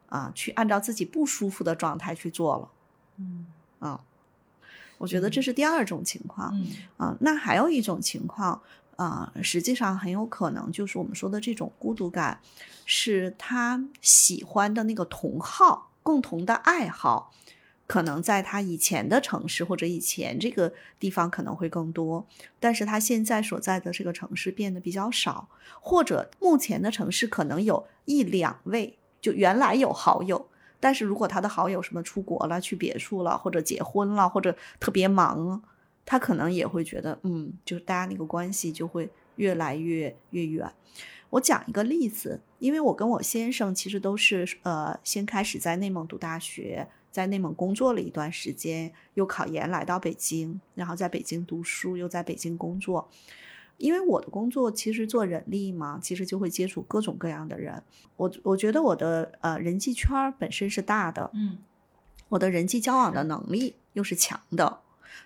[0.06, 2.70] 啊，去按照自己不舒服的状态去做了
[3.18, 3.46] 嗯
[3.80, 4.02] 啊。
[4.98, 6.52] 我觉得这是第二种情况。
[6.54, 8.62] 嗯啊，那还有一种情况
[8.96, 12.40] 啊，实际上很有可能就是我们说的这种孤独感，
[12.86, 17.34] 是他喜欢的那个同好、共同的爱好，
[17.86, 22.26] 可能在他以前的城市或者以前这个地方可能会更多，
[22.62, 25.50] 但是他现在所在的这个城市变得比较少，
[25.82, 30.48] 或者目前的城市可能有一两位，就原来有好友。
[30.86, 35.60] 但是如果他的好友什么出国了、去别处了，或者结婚了，或者特别忙，
[36.06, 40.72] 他可能也会觉得，嗯，就是大家那个关系就会越来越越远。
[41.32, 53.10] 我讲一个例子，因为我跟我先生其实都是呃，先开始在内蒙读大学，在内蒙工作了一段时间，又考研来到北京，然后在北京读书，又在北京工作。
[53.78, 57.82] 因为我的工作其实做人力嘛，其实就会接触各种各样的人。
[58.16, 61.58] 我我觉得我的呃人际圈本身是大的，嗯
[62.30, 64.80] 我的人际交往的能力又是强的。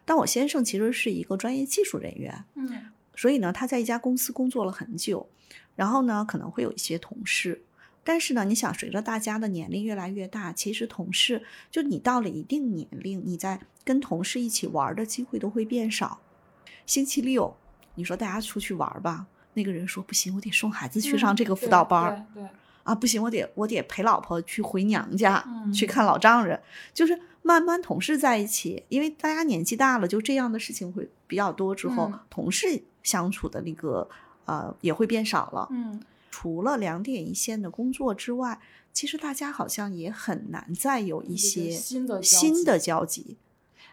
[0.05, 2.69] 但我先生其实是一个专业技术人员，嗯
[3.15, 5.27] 所以呢，他在一家公司工作了很久，
[5.75, 7.63] 然后呢，可能会有一些同事。
[8.03, 16.19] 但是呢，你想，随着大家的年龄越来越大，其实同事就你到了一定年龄，你在跟同事一起玩的机会都会变少。
[16.85, 17.55] 星期六，
[17.99, 19.25] 你说大家出去玩儿吧，
[19.55, 22.25] 那个人说不行，我得送孩子去上这个辅导班儿。
[22.33, 22.49] 对对，
[22.83, 26.57] 啊，不行，我得我得陪老婆去回娘家、嗯去看老丈人。
[26.93, 34.07] 就是慢慢同事在一起，因为大家年纪大了，就这样的事情会比较多，之后、嗯同事相处的那个
[34.45, 35.67] 呃也会变少了。
[35.71, 38.59] 嗯除了两点一线的工作之外，
[38.93, 43.37] 其实大家好像也很难再有一些新的交集新的交集。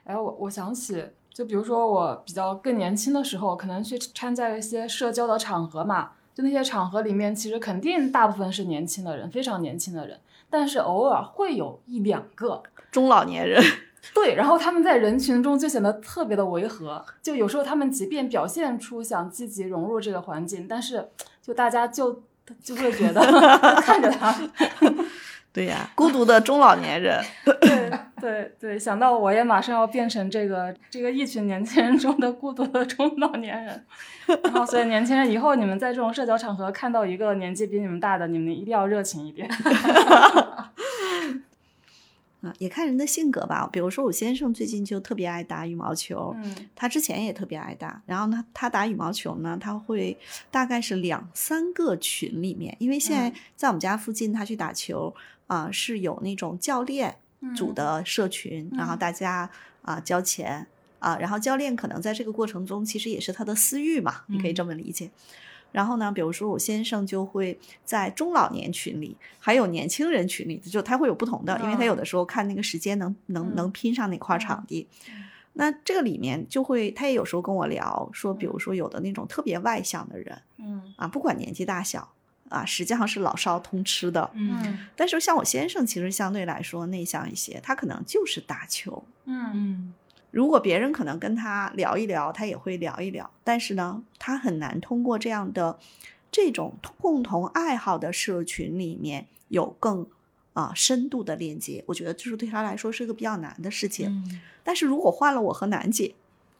[0.04, 1.02] 哎，我我想起，
[1.36, 10.18] 就比如说我比较更年轻的时候，可能去参加一些社交的场合嘛，就那些场合里面，其实肯定大部分是年轻的人，非常年轻的人，
[10.48, 13.62] 但是偶尔会有一两个，中老年人，
[14.14, 21.06] 对，然后他们在人群中就显得特别的违和，就有时候他们即便表现出想积极融入这个环境，但是
[21.42, 22.22] 就大家就
[22.62, 23.20] 就会觉得
[23.84, 24.34] 看着他，
[25.56, 27.18] 对呀，孤独的中老年人。
[27.62, 27.90] 对
[28.20, 33.84] 对对，想到我也马上要变成这个这个一群年轻人中的孤独的中老年人，
[34.44, 39.48] 然后所以年轻人以后你们在这种社交场合看到一个年纪比你们大的，你们一定要热情一点。
[42.46, 43.68] 啊，也看人的性格吧。
[43.72, 48.00] 比如说，我先生最近就特别爱打羽毛球，嗯他之前也特别爱打。
[48.06, 50.16] 然后呢，他打羽毛球呢，他会
[50.50, 55.14] 大概是两三个群里面，因为现在嗯在我们家附近，他去打球
[55.46, 57.16] 啊、是有那种教练
[57.54, 59.48] 组的社群，然后嗯大家
[59.82, 60.66] 啊、交钱
[60.98, 65.10] 啊，然后教练可能在这个过程中其实也是他的私欲嘛，你可以嗯这么理解。
[65.76, 74.88] 然后呢，比如说我先生就会在中老年群里，还有年轻人群里，就他会有不同的，因为他有的时候看那个时间能能能嗯拼上哪块嗯场地。
[75.52, 82.08] 那这个里面就会，他也有时候跟我聊说，比如说有的那种特别外向的人嗯啊，不管年纪大小
[82.48, 84.30] 啊，实际上是老少通吃的。
[84.32, 89.04] 嗯但是像我先生，其实相对来说内向一些，他可能就是打球。
[89.26, 89.94] 嗯嗯
[90.36, 95.78] 如果别人可能跟他聊一聊，他也会聊一聊，但是呢，他很难通过这样的
[96.30, 100.06] 这种共同爱好的社群里面有更
[100.52, 101.82] 啊、深度的链接。
[101.86, 104.10] 我觉得就是对他来说是一个比较难的事情。
[104.10, 106.14] 嗯但是如果换了我和楠姐，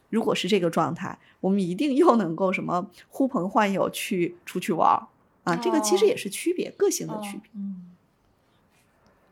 [0.08, 5.06] 如果是这个状态，我们一定又能够什么呼朋唤友去出去玩儿
[5.44, 7.50] 啊，这个其实哦也是区别，个性的区别。
[7.54, 7.92] 嗯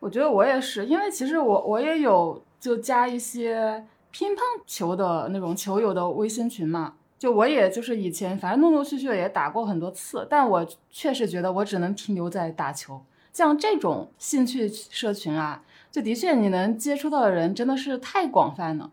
[0.01, 13.03] 我觉得我也是，因为其实我我也有就加一些乒乓球的那种球友的微信群嘛，就我也就是以前反正陆陆续续也打过很多次，但我确实觉得我只能停留在打球。
[13.33, 18.89] 像这种兴趣社群啊，就的确你能接触到的人真的是太广泛了。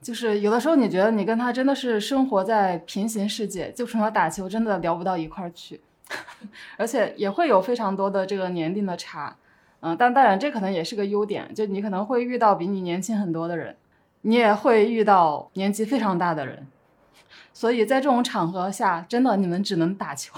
[0.00, 5.78] 就是有的时候你觉得你跟他真的是生活在平行世界，就除了打球真的聊不到一块儿去，
[6.78, 9.36] 而且也会有非常多的这个年龄的差。
[9.80, 13.76] 嗯，但当然这可能也是个优点，就你可能会遇到比你年轻很多的人，
[14.22, 16.66] 你也会遇到年纪非常大的人，
[17.52, 20.32] 所以在这种场合下，真的你们只能打球。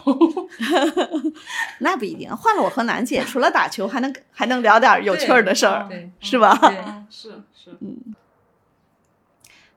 [1.81, 6.57] 那不一定，换了我和楠姐，除了打球，还能还能聊点有趣儿的事儿，对是吧？
[6.59, 6.79] 对
[7.11, 8.15] 是是，嗯，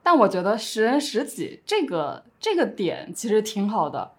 [0.02, 4.12] 但我觉得十人十己这个这个点其实挺好的。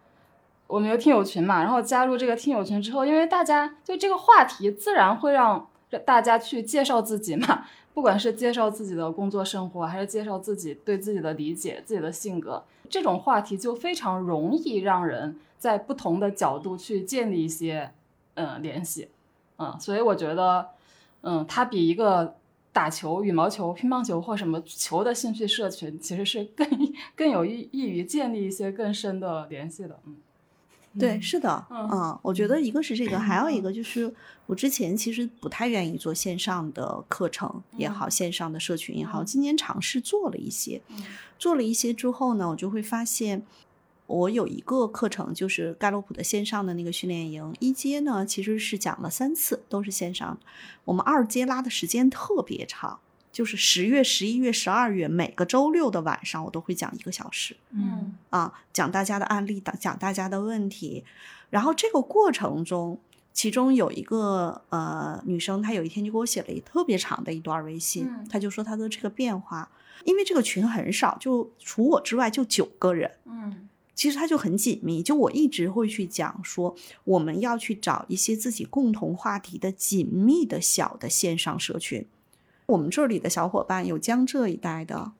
[0.67, 17.91] 我们有听友群嘛，然后加入这个听友群之后，因为大家就这个话题自然会让大家去介绍自己嘛，不管是介绍自己的工作生活，还是介绍自己对自己的理解、自己的性格，这种话题就非常容易让人在不同的角度去建立一些
[18.35, 19.09] 嗯、联系，
[19.57, 20.69] 嗯，所以我觉得，
[21.21, 22.35] 嗯，它比一个
[22.71, 26.67] 打球、羽毛球、乒乓球或什么球的兴趣社群，其实是更
[27.17, 29.99] 更有益益于建立一些更深的联系的。
[30.05, 30.15] 嗯
[30.97, 34.11] 对，是的，嗯嗯，我觉得一个是这个，还有一个就是
[34.47, 39.25] 我之前其实不太愿意做线上的课程也好，线上的社群也好，嗯。
[39.25, 41.03] 今年尝试做了一些，嗯。
[41.37, 43.45] 做了一些之后呢，我就会发现，
[44.07, 50.39] 我有一个课程就是盖洛普的线上的那个训练营，一阶呢其实是讲了三次，都是线上，
[50.85, 52.99] 我们二阶拉的时间特别长。
[53.31, 57.55] 就是十月、十一月、十二月，每个周六的晚上，我都会讲一个小时。
[57.71, 61.03] 嗯啊，讲大家的案例，讲讲大家的问题，
[61.49, 62.99] 然后这个过程中，
[63.33, 69.71] 其中有一个呃女生，她有一天就给我写了一特别长的一段微信，嗯她就说她的这个变化，
[70.05, 75.03] 因为这个群很少，就除我之外就九个人，嗯其实它就很紧密。
[75.03, 76.73] 就我一直会去讲说，
[77.03, 82.07] 我们要去找一些自己共同话题的紧密的小的线上社群。
[82.69, 85.11] 我们这里的小伙伴有江浙一带的，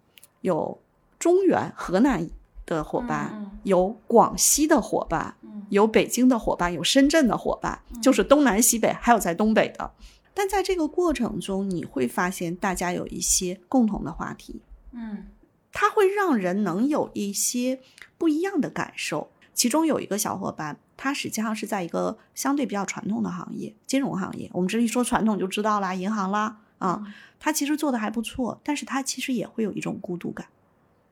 [0.42, 0.80] 有
[1.18, 2.30] 中原河南
[2.68, 9.92] 的伙伴，有广西的伙伴，嗯有北京的伙伴，有深圳的伙伴，就是东南西北，还有在东北的。
[10.36, 15.26] 但在这个过程中，你会发现大家有一些共同的话题，嗯
[15.72, 17.80] 它会让人能有一些
[18.18, 19.32] 不一样的感受。
[19.54, 24.50] 其中有一个小伙伴，他实际上是在一个相对比较传统的行业，金融行业。
[24.54, 30.48] 我们这一说传统就知道啦，银行啦、啊，他其实做的还不错，但是他其实也会有一种孤独感，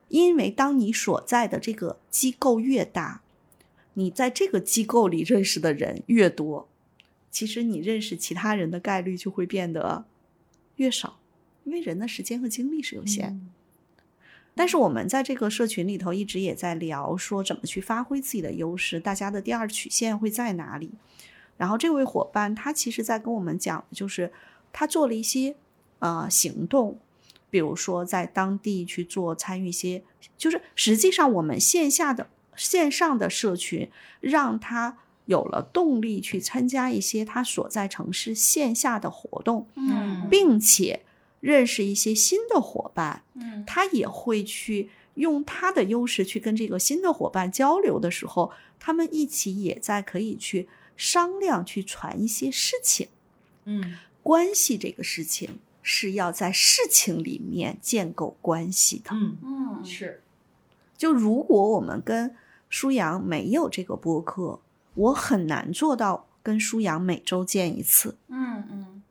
[0.08, 3.22] 因为当你所在的这个机构越大，
[3.94, 6.68] 你在这个机构里认识的人越多，
[7.30, 10.06] 其实你认识其他人的概率就会变得
[10.78, 11.20] 越少，
[11.64, 13.40] 因为人的时间和精力是有限。
[14.56, 20.92] 但是我们在这个社群里头一直也在聊说怎么去发挥自己的优势，大家的第二曲线会在哪里？
[21.58, 24.32] 然后这位伙伴他其实在跟我们讲，就是
[24.72, 25.56] 他做了一些
[26.00, 27.00] 呃行动，
[27.50, 30.04] 比如说在当地去做参与一些，
[30.38, 33.90] 就是实际上我们线下的线上的社群
[34.20, 41.02] 让他有了动力去参加一些他所在城市线下的活动，嗯并且。
[41.40, 53.10] 认识一些新的伙伴，嗯他也会去用他的优势去跟这个新的伙伴交流的时候，他们一起也在可以去商量、去传一些事情。
[53.66, 59.12] 嗯关系这个事情是要在事情里面建构关系的。
[59.14, 60.22] 嗯嗯是
[60.98, 62.36] 就如果我们跟
[62.68, 64.60] 舒阳没有这个播客，
[64.96, 68.18] 我很难做到跟舒阳每周见一次。
[68.28, 69.02] 嗯嗯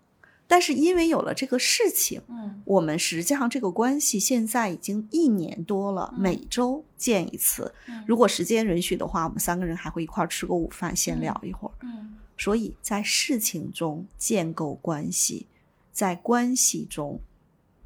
[0.46, 7.72] 但是因为有了这个事情，嗯我们实际上这个关系现在已经一年多了，嗯每周见一次。
[7.88, 11.72] 嗯如果时间允许的话，我们三个人还会一块儿吃个午饭，闲嗯聊一会儿。
[11.80, 15.46] 嗯所以在事情中建构关系，
[15.92, 17.20] 在关系中，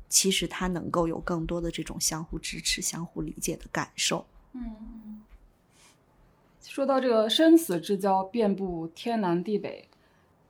[0.09, 4.27] 其实它能够有更多的这种相互支持、相互理解的感受。
[4.53, 5.23] 嗯。
[6.63, 9.89] 说到这个生死之交，遍布天南地北，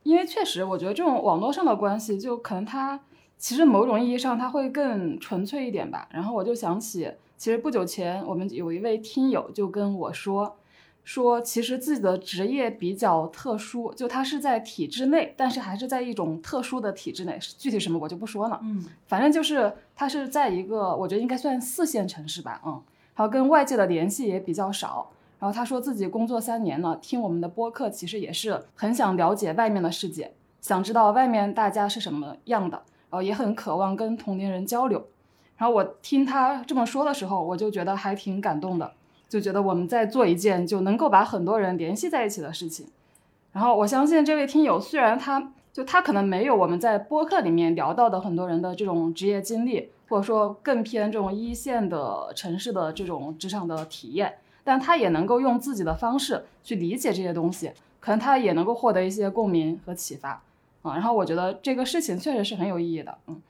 [0.03, 3.01] 因为确实，我觉得这种网络上的关系，就可能它
[3.39, 6.07] 其实某种意义上它会更纯粹一点吧。
[6.11, 10.59] 然后我就想起，其实不久前我们有一位听友就跟我说，
[11.11, 18.61] 说其实自己的职业比较特殊，就他是在体制内，但是还是在一种特殊的体制内，具体什么我就不说了。
[18.63, 22.81] 嗯反正就是他是在一个我觉得应该算四线城市吧，嗯，
[23.17, 25.11] 然后跟外界的联系也比较少。
[25.41, 32.77] 然后他说自己工作三年了，听我们的播客其实也是很想了解外面的世界，想知道外面大家是什么样的，
[33.11, 35.05] 然后也很渴望跟同龄人交流。
[35.57, 38.93] 然后我听他这么说的时候，我就觉得还挺感动的，
[39.31, 42.87] 就觉得我们在做一件就能够把很多人联系在一起的事情。
[43.53, 57.71] 然后我相信这位听友虽然他就他可能没有我们在播客里面聊到的很多人的这种职业经历，或者说更偏这种一线的城市的这种职场的体验，但他也能够用自己的方式去理解这些东西，
[58.01, 60.43] 可能他也能够获得一些共鸣和启发
[60.83, 60.95] 啊。
[60.95, 63.41] 然后我觉得这个事情确实是很有意义的，嗯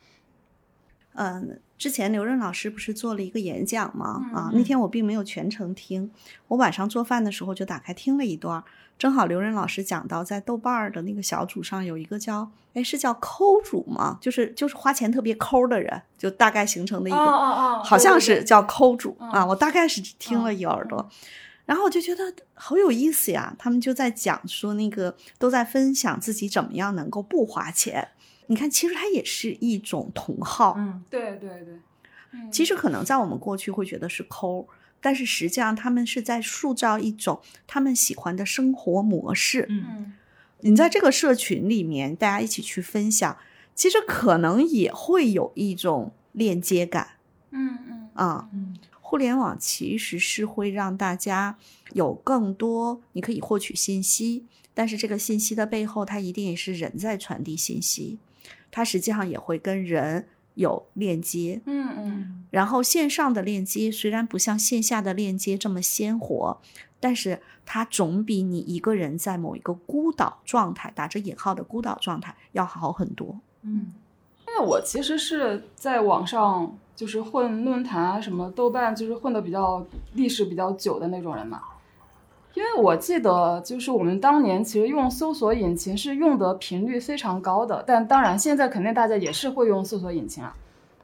[1.14, 4.20] 嗯，之前刘润老师不是做了一个演讲吗？
[4.22, 6.10] 嗯啊，嗯那天我并没有全程听，
[6.48, 8.62] 我晚上做饭的时候就打开听了一段。
[8.98, 14.18] 正好刘润老师讲到，在豆瓣儿的那个小组上有一个叫，哎，是叫抠主吗？
[14.20, 19.46] 就是就是花钱特别抠的人，就大概形成的一个，哦哦好像是叫抠主嗯啊。
[19.46, 21.08] 我大概是听了一耳朵，
[21.64, 23.56] 然后我就觉得好有意思呀。
[23.58, 28.06] 他们就在讲说，那个都在分享自己怎么样能够不花钱。
[28.50, 30.74] 你看，其实它也是一种同好。
[30.76, 31.78] 嗯对对对，
[32.32, 34.66] 嗯其实可能在我们过去会觉得是抠，
[35.00, 39.66] 但是实际上他们是在塑造一种他们喜欢的生活模式。
[39.68, 40.12] 嗯嗯
[40.62, 43.38] 你在这个社群里面，大家一起去分享，
[43.76, 47.10] 其实可能也会有一种链接感
[47.52, 48.48] 嗯嗯啊。
[48.52, 51.56] 嗯互联网其实是会让大家
[51.94, 54.44] 有更多，你可以获取信息，
[54.74, 58.18] 但是这个信息的背后，它一定也是人在传递信息，
[58.70, 61.60] 它实际上也会跟人有链接。
[61.66, 66.60] 嗯嗯嗯然后线上的链接虽然不像线下的链接这么鲜活，
[66.98, 73.38] 但是它总比你一个人在某一个孤岛状态（打着引号的孤岛状态）要好很多。
[73.62, 73.92] 嗯
[74.48, 81.62] 因为我其实是在网上就是混论坛啊，什么豆瓣，就是混的比较历史比较久的那种人嘛。
[82.54, 90.54] 因为我记得，就是我们当年其实用搜索引擎是用的频率非常高的，但当然现在肯定大家也是会用搜索引擎啊。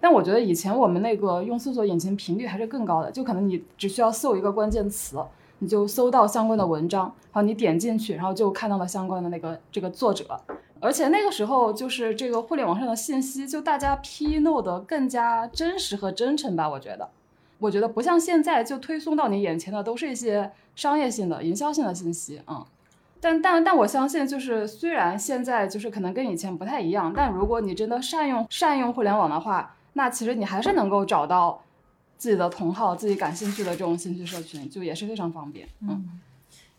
[0.00, 5.18] 但我觉得以前我们那个用搜索引擎频率还是更高的，就可能你只需要搜一个关键词，
[5.60, 10.24] 你就搜到相关的文章，然后你点进去，然后就看到了相关的那个这个作者。
[10.78, 17.08] 而且那个时候就是这个互联网上的信息，就大家披露的更加真实和真诚吧，我觉得。
[17.58, 22.66] 我觉得不像现在就推送到你眼前的都是一些商业性的、营销性的信息啊、嗯。
[23.20, 31.62] 但但但我相信，就是虽然现在就是可能跟以前不太一样，但如果你真的善用善用互联网的话，那其实你还是能够找到
[32.18, 35.66] 自己的同好、自己感兴趣的这种兴趣社群，就也是非常方便。
[35.80, 36.20] 嗯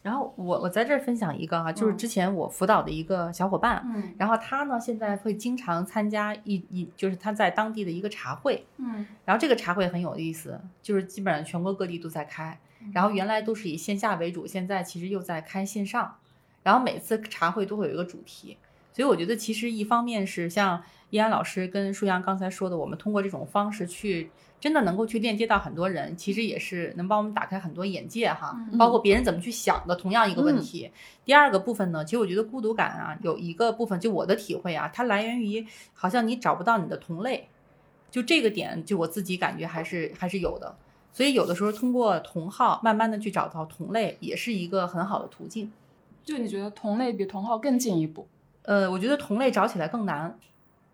[0.07, 4.15] 然后我我在这儿分享一个哈，就是之前我辅导的一个小伙伴，嗯。
[4.17, 9.05] 然后他呢现在会经常参加一一就是他在当地的一个茶会，嗯。
[9.25, 12.57] 然后这个茶会很有意思，就是基本上全国各地都在开，
[12.93, 16.15] 然后原来都是以线下为主，现在其实又在开线上，
[16.63, 18.55] 然后每次茶会都会有一个主题，
[18.97, 20.81] 所以我觉得其实一方面是像
[21.11, 24.27] 依安老师跟舒阳刚才说的，我们通过这种方式去
[24.59, 30.89] 真的能够去链接到很多人，其实也是能帮我们打开很多眼界哈，嗯包括别人怎么去想的同样一个问嗯题。
[31.23, 37.47] 第二个部分呢，其实我觉得孤独感啊，有一个部分就我的体会啊，它来源于好像你找不到你的同类，
[38.09, 40.75] 就这个点，就我自己感觉还是还是有的。
[41.13, 45.71] 所以有的时候通过同号慢慢的去找到同类，也是一个很好的途径。
[46.25, 48.27] 就你觉得同类比同号更进一步？
[48.67, 50.37] 呃，我觉得同类找起来更难。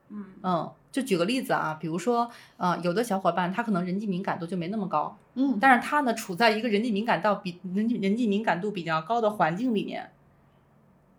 [0.10, 10.12] 嗯嗯，就举个例子啊，比如说，呃，有的小伙伴他可能人际敏感度就没那么高，嗯，但是他呢处在一个人际敏感到比人际人际敏感度比较高的环境里面，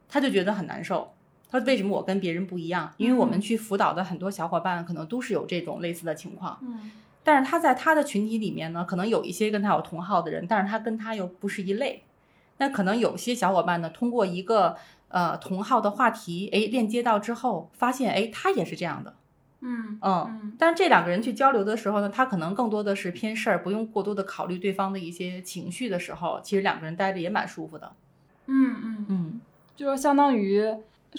[0.09, 1.13] 他就觉得很难受。
[1.51, 2.93] 他说为什么我跟别人不一样？
[2.99, 6.93] 因为我们嗯去辅导的很多小伙伴可能都是有这种类似的情况，嗯
[7.25, 12.05] 但是他在他的群体里面呢，可能有一些跟他有同号的人，但是他跟他又不是一类。
[12.59, 14.77] 那可能有些小伙伴呢，通过一个
[15.15, 19.15] 呃同号的话题，哎，链接到之后，发现哎，他也是这样的，
[19.61, 20.27] 嗯嗯。
[20.27, 27.93] 嗯但是这两个人去交流的时候呢，他可能更多的是偏事儿，不用过多的考虑对方的一些情绪的时候，其实两个人待着也蛮舒服的。
[28.47, 29.41] 嗯嗯，嗯，
[29.77, 30.63] 就是相当于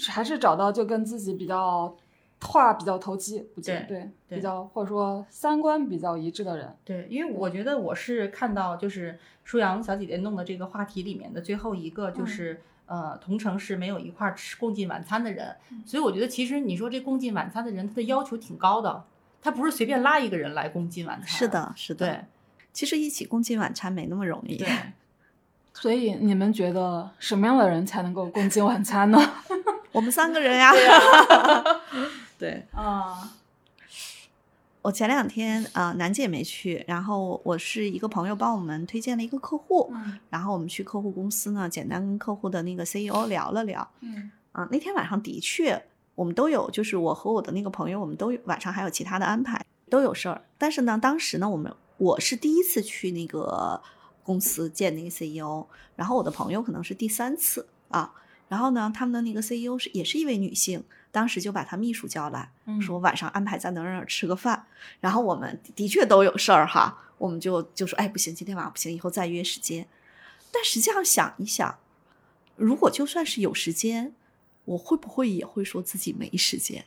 [0.09, 1.95] 还是找到就跟自己比较
[2.41, 6.75] 话比较投机，不对对对，对比较或者说三观比较一致的人。
[6.83, 15.55] 对，因为我觉得我是看到就是舒阳小姐姐弄的这个话题里面的最后一个，就是、呃同城市没有一块儿吃共进晚餐的人，
[15.85, 19.03] 所以我觉得其实你说这共进晚餐的人，他的要求挺高的，
[19.41, 21.27] 他不是随便拉一个人来共进晚餐。
[21.27, 22.07] 是，的，是的。
[22.07, 22.25] 对
[22.73, 24.57] 其实一起共进晚餐没那么容易。
[24.57, 24.67] 对。
[25.73, 29.19] 所以你们觉得什么样的人才能够共进晚餐呢？
[29.91, 30.71] 我们三个人呀。
[32.39, 33.29] 对，啊，
[34.85, 43.89] 我前两天啊、呃楠姐没去，然后我是一个朋友帮我们推荐了一个客户，嗯然后我们去客户公司呢，简单跟客户的那个 CEO 聊了聊。
[44.01, 45.83] 嗯啊、那天晚上的确
[46.13, 49.59] 我们都有，就是我和我的那个朋友，我们都晚上还有其他的安排，
[49.89, 50.39] 都有事儿。
[50.59, 53.81] 但是呢，当时呢，我们我是第一次去那个
[54.21, 55.65] 公司见那个 CEO，
[55.95, 58.13] 然后我的朋友可能是第三次啊。
[58.47, 60.83] 然后呢，他们的那个 CEO 是也是一位女性，
[61.15, 64.67] 当时就把他秘书叫来，嗯说晚上安排在哪儿哪儿吃个饭。
[64.99, 69.87] 然后我们的确都有事儿哈，我们就就说，哎，不行，今天晚上不行，以后再约时间。
[70.51, 71.79] 但实际上想一想，
[72.57, 74.13] 如果就算是有时间，
[74.65, 76.83] 我会不会也会说自己没时间？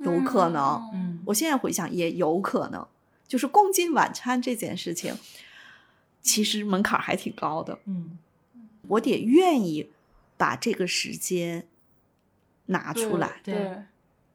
[0.00, 0.90] 有可能。
[0.92, 2.86] 嗯我现在回想，也有可能，
[3.26, 5.16] 就是共进晚餐这件事情，
[6.20, 7.78] 其实门槛还挺高的。
[7.86, 8.18] 嗯
[8.88, 9.90] 我得愿意
[10.36, 11.66] 把这个时间
[12.66, 13.40] 拿出来。
[13.42, 13.82] 对对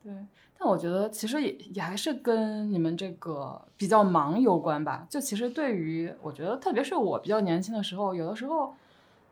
[0.03, 0.13] 对。
[0.57, 5.07] 但我觉得其实也也还是跟你们这个比较忙有关吧。
[5.09, 8.75] 就其实对于我觉得，特别是我比较年轻的时候，有的时候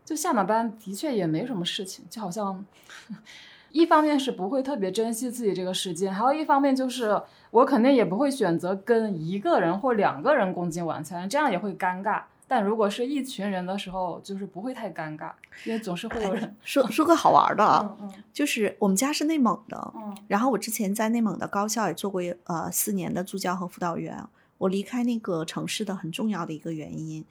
[0.04, 2.66] 就下了班的确也没什么事情，就好像
[3.72, 7.22] 一方面是不会特别珍惜自己这个时间，还有一方面就是
[7.52, 12.24] 我肯定也不会选择跟一个人或两个人共进晚餐，这样也会尴尬。
[12.50, 15.32] 但如果是一群人的时候，就是不会太尴尬，
[15.66, 16.56] 因为总是会有人。
[16.64, 24.26] 说说个好玩的啊，嗯嗯就是我们家是内蒙的，嗯然后我之前在内蒙的高校也做过呃四年的助教和辅导员。
[24.58, 27.24] 我离开那个城市的很重要的一个原因，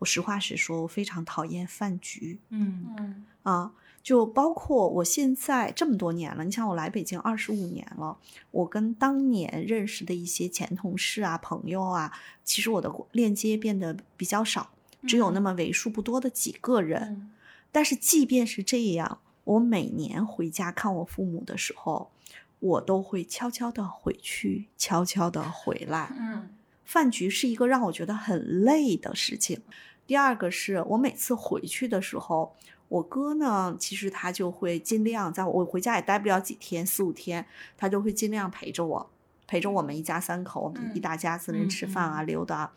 [0.00, 3.72] 我实话实说，我非常讨厌饭局嗯嗯啊。
[4.04, 8.18] 就包括我现在这么多年了，你像我来北京二十五年了，
[8.50, 12.12] 我跟当年认识的一些前同事啊、朋友啊，
[12.44, 14.70] 其实我的链接变得比较少，
[15.06, 17.02] 只有那么为数不多的几个人。
[17.02, 17.30] 嗯
[17.72, 22.12] 但是即便是这样，我每年回家看我父母的时候，
[22.60, 26.12] 我都会悄悄的回去，悄悄的回来。
[26.16, 26.50] 嗯
[26.84, 29.62] 饭局是一个让我觉得很累的事情。
[30.06, 32.54] 第二个是我每次回去的时候，
[32.88, 39.10] 我哥呢，其实他就会尽量在我回家也待不了几天，四五天，他就会尽量陪着我，
[39.46, 42.72] 陪着我们一家三口，我们一嗯大家子人嗯吃饭啊、溜达啊。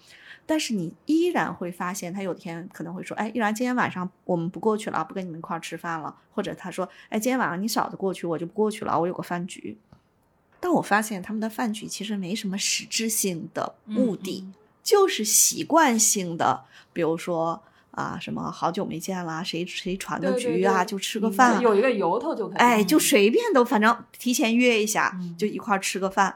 [0.45, 9.77] 但是你依然会发现，他有天可能会说：“哎，依然今天晚上我们不过去了，不跟你们一块儿吃饭了。”或者他说：“哎，今天晚上你嫂子过去，我就不过去了，我有个饭局。”
[10.59, 17.61] 但我发现他们的饭局其实没什么实质性的目的，嗯就是习惯性的，比如说
[17.97, 22.57] 啊，什么好久没见啦，谁谁传个局啊，对就吃个嗯饭，有一个由头就可以。
[22.57, 26.35] 哎，就嗯随便都，反正提前约一下，嗯就一块儿吃个饭。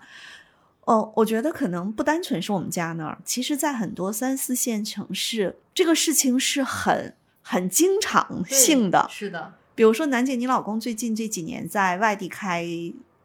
[0.86, 9.08] 哦，我觉得可能不单纯是我们家那儿，其实在很多三四线城市，这个事情是很很经常性的。
[9.08, 12.66] 是的，比如说楠姐，你老公最近这几年在外地开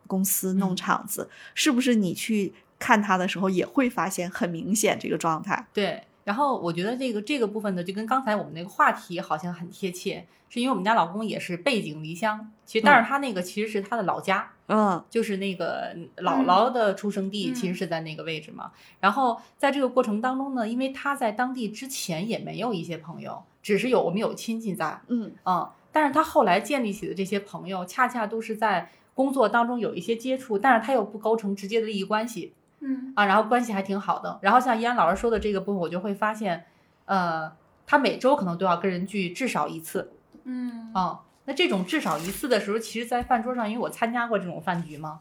[0.07, 5.67] 公司弄嗯厂子，是不是你去看他的时候也会发现很明显这个状态？
[5.73, 6.03] 对。
[6.27, 15.05] 然后我觉得这个这个部分呢，就跟刚才我们那个话题好像很贴切，是因为我们家老公也是背井离乡，其实但是他那个其实是他的老家，嗯。
[15.09, 18.73] 就是那个姥姥的出生地，其实是在那个位置嘛。
[18.99, 25.31] 然后在这个过程当中呢，因为他在当地之前也没有一些朋友，只是有我们有亲戚在，嗯。
[25.45, 34.39] 嗯，但是他后来建立起的这些朋友，恰恰都是在工作当中有一些接触，但是他又不构成直接的利益关系嗯啊，然后关系还挺好的。
[34.43, 36.67] 然后像依安老师说的这个部分，我就会发现，
[37.07, 37.51] 呃，
[37.87, 40.13] 他每周可能都要跟人聚至少一次，
[40.45, 45.21] 嗯啊、那这种至少一次的时候，其实，在饭桌上，因为我参加过这种饭局嘛，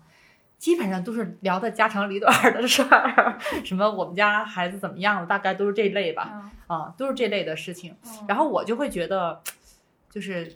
[0.58, 7.96] 基本上都是聊的家长里短的事儿， 什么我们家孩子怎么样了，大概都是这类吧，啊、都是这类的事情。
[8.28, 9.42] 然后我就会觉得，
[10.10, 10.56] 就是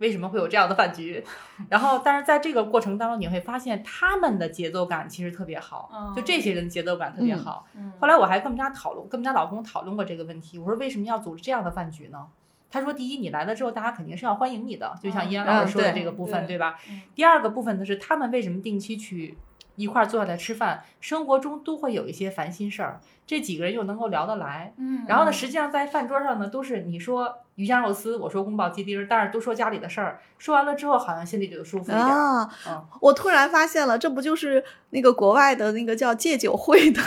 [0.00, 1.24] 为什么会有这样的饭局？
[1.70, 7.66] 然后，但是在这个过程当中，你会发现他们的节奏感其实特别好，就这些人节奏感特别好。
[7.76, 10.58] 嗯后来我还跟我们家讨论，跟我们家老公讨论过这个问题。
[10.58, 12.26] 我说为什么要组织这样的饭局呢？
[12.70, 17.02] 他说：第一，你来了之后，大家肯定是要欢迎你的，就像依安老师说的这个部分，对对吧嗯？
[17.14, 19.36] 第二个部分呢是他们为什么定期去
[19.74, 24.72] 一块儿坐下来吃饭，生活中都会有一些烦心事儿，这几个人又能够聊得来。
[24.76, 32.06] 嗯然后呢，实际上在饭桌上呢，都是你说鱼香肉丝，我说宫保鸡丁儿，但是都说家里的事儿，说完了之后，好像心里就舒服一点。
[32.06, 37.02] 啊，嗯我突然发现了，这不就是那个国外的那个叫戒酒会的，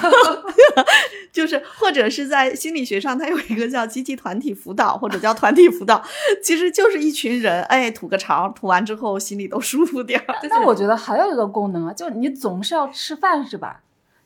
[1.34, 6.04] 就是或者是在心理学上，它有一个叫积极团体辅导，或者叫团体辅导，
[6.44, 10.38] 其实就是一群人，哎，吐个槽，吐完之后心里都舒服点儿。
[10.48, 13.82] 但我觉得还有一个功能啊，就你总是要吃饭是吧？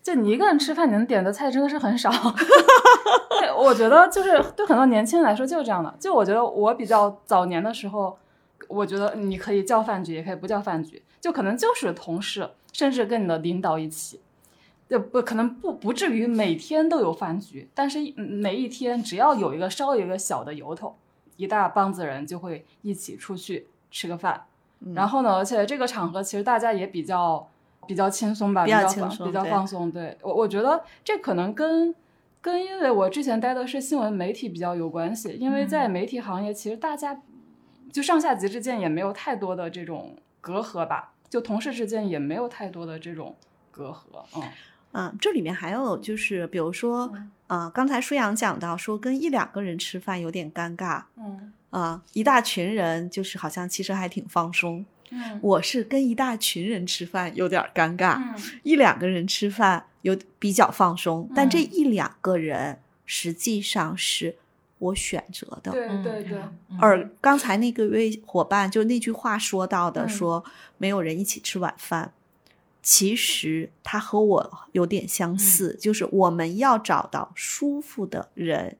[0.08, 2.10] 就你一个人吃饭，你能点的菜真的是很少。
[3.42, 5.94] 对，我觉得就是对很多年轻人来说就是这样的。
[6.00, 8.18] 就我觉得我比较早年的时候，
[8.70, 14.22] 我觉得你可以叫饭局，也可以不叫饭局，就可能就是同事，甚至跟你的领导一起。
[14.88, 20.96] 就不可能不不至于每天都有饭局，但是每一天只要有一个稍微有一个小的由头，
[21.36, 24.46] 一大帮子人就会一起出去吃个饭。
[24.80, 27.50] 嗯然后呢，而且这个场合其实大家也比较
[27.88, 29.92] 比较轻松吧，比比较轻松比较放松。
[29.92, 31.96] 对我，我觉得这可能跟
[32.42, 37.20] 跟因为我之前待的是新闻媒体比较有关系，因为嗯在媒体行业，其实大家
[37.92, 43.36] 就上下级之间也没有太多的这种隔阂吧，就同事之间也没有太多的这种
[43.72, 44.24] 隔阂。
[44.36, 44.44] 嗯
[44.94, 54.86] 嗯，这里面还有就是，比如说，嗯啊、刚才舒阳讲到说跟一两个人吃饭有点尴尬，嗯啊、一大群人就是好像其实还挺放松。
[55.10, 55.40] 嗯。
[55.42, 58.36] 我是跟一大群人吃饭有点尴尬，嗯。
[58.64, 61.70] 一两个人吃饭有比较放松，但这嗯。
[61.72, 64.36] 一两个人实际上是
[64.80, 65.72] 我选择的。
[65.72, 66.38] 对对对，
[66.70, 66.78] 嗯。
[66.80, 70.10] 而刚才那个位伙伴就那句话说到的，嗯。
[70.10, 70.44] 说
[70.78, 72.14] 没有人一起吃晚饭，
[72.84, 78.78] 其实他和我有点相似，嗯就是我们要找到舒服的人，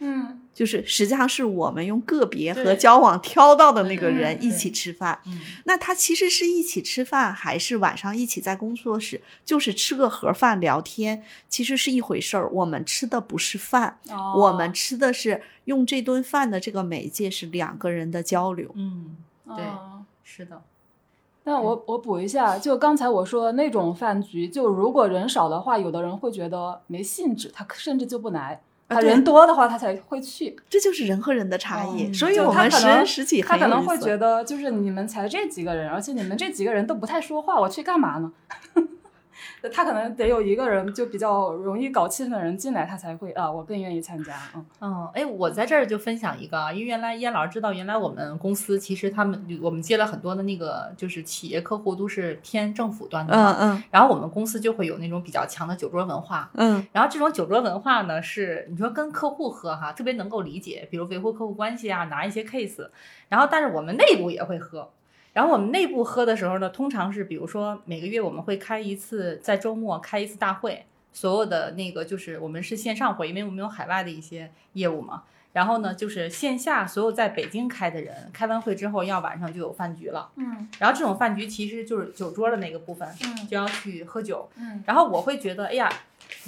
[0.00, 5.20] 嗯就是实际上是我们用个别和交往挑到的那个人一起吃饭。
[5.26, 12.48] 嗯那他其实是一起吃饭，还是晚上一起在工作室，就是吃个盒饭聊天，其实是一回事儿。
[12.50, 18.70] 我们吃的不是饭，哦我们吃的是用这顿饭的这个媒介是两个人的交流。
[18.74, 19.16] 嗯，
[19.56, 20.60] 对哦是的，
[21.44, 30.56] 那我我补一下，就刚才我说的那种饭局，就如果人少的话，有的人会觉得没兴致，他甚至就不来；他人多的话，他才会去。
[30.68, 38.32] 这就是人和人的差异，嗯所以我们可能人十几他可能会觉得，就是你们才这几个人，而且你们这几个人都不太说话，我去干嘛呢？
[39.72, 44.34] 他可能得有一个人就比较容易搞气氛的人进来，他才会啊，我更愿意参加。
[44.54, 62.88] 嗯嗯，哎，我在这儿就分享一个啊，因为原来燕老师知道，原来我们公司其实他们我们接了很多的那个就是企业客户都是偏政府端的嘛，嗯嗯然后我们公司就会有那种比较强的酒桌文化，嗯然后这种酒桌文化呢，是你说跟客户喝哈，特别能够理解，比如维护客户关系啊，拿一些 case。
[63.28, 64.88] 然后，但是我们内部也会喝。
[65.38, 75.22] 然后我们内部喝的时候呢，通常是比如说每个月我们会开一次，在周末开一次大会，所有的那个就是我们是线上会，因为我们有海外的一些业务嘛。
[75.52, 80.28] 然后呢，就是线下所有在北京开的人，开完会之后要晚上就有饭局了。
[80.34, 84.48] 嗯然后这种饭局其实就是酒桌的那个部分，嗯就要去喝酒。
[84.56, 85.88] 嗯然后我会觉得，哎呀，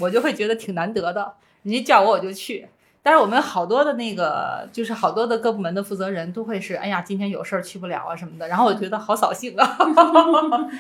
[0.01, 1.33] 我就会觉得挺难得的，
[1.63, 2.67] 人家叫我我就去。
[3.03, 8.47] 但是我们好多的那个，就是好多的各部门的负责人都会是，哎呀，今天有事儿去不了啊什么的。
[8.47, 9.77] 然后我觉得好扫兴啊。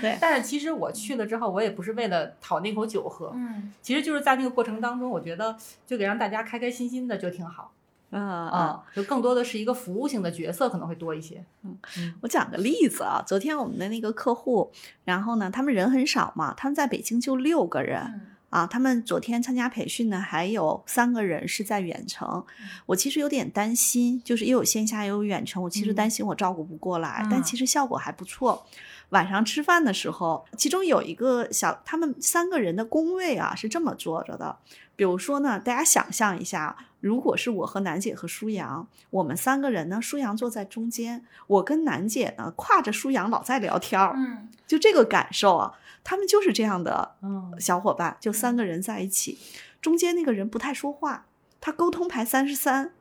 [0.02, 5.56] 对 但是其实我去了之后，我也不是为了讨那口酒喝，嗯其实就是在那个过程当中，我觉得
[5.86, 7.72] 就给让大家开开心心的就挺好。
[8.12, 11.44] 嗯啊，就更多的是一个服务性的角色可能会多一些。
[11.62, 11.78] 嗯，
[12.20, 14.70] 我讲个例子啊，昨天我们的那个客户，
[15.04, 18.20] 然后呢，他们人很少嘛，他们在北京就六个人。
[18.50, 22.44] 啊，他们昨天参加培训呢，还有三个人是在远程。
[22.86, 27.26] 我其实有点担心，就是又有线下又有远程，我其实担心我照顾不过来。
[27.30, 28.66] 但其实效果还不错。
[29.10, 34.56] 晚上吃饭的时候，其中有一个小，他们三个人的工位啊是这么坐着的。
[34.96, 45.78] 比如说呢，大家想象一下，如果是我和楠姐和舒阳，我们三个人呢，舒阳坐在中间，我跟楠姐呢挎着舒阳老在聊天儿，嗯，就这个感受啊。
[46.02, 47.16] 他们就是这样的
[47.58, 49.38] 小伙伴，就三个人在一起，
[49.82, 51.26] 中间那个人不太说话，
[51.60, 52.92] 他沟通排三十三，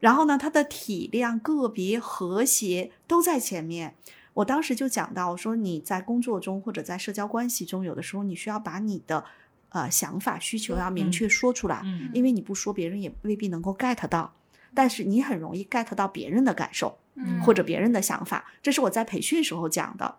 [0.00, 3.96] 然后呢，他的体量、个别、和谐都在前面。
[4.34, 9.26] 我当时就讲到，我说你在工作中或者在社交关系中，有的时候你需要把你的
[9.72, 14.34] 呃想法、需求要明确说出来，因为你不说，别人也未必能够 get 到，
[14.74, 16.98] 但是你很容易 get 到别人的感受
[17.44, 18.44] 或者别人的想法。
[18.62, 20.16] 这是我在培训时候讲的。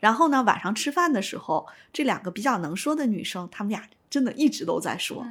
[0.00, 5.24] 然后呢，晚上吃饭的时候，这两个比较能说的女生，她们俩真的一直都在说。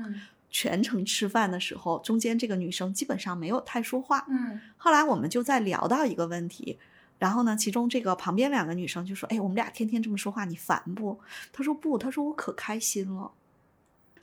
[0.50, 4.26] 全程吃饭的时候，中间这个女生基本上没有太说话。
[4.30, 4.60] 嗯。
[4.78, 6.78] 后来我们就在聊到一个问题，
[7.20, 11.20] 然后呢，其中这个旁边两个女生就说：“哎，我们俩天天这么说话，你烦不？”
[11.52, 13.32] 她说：“不，她说我可开心了。”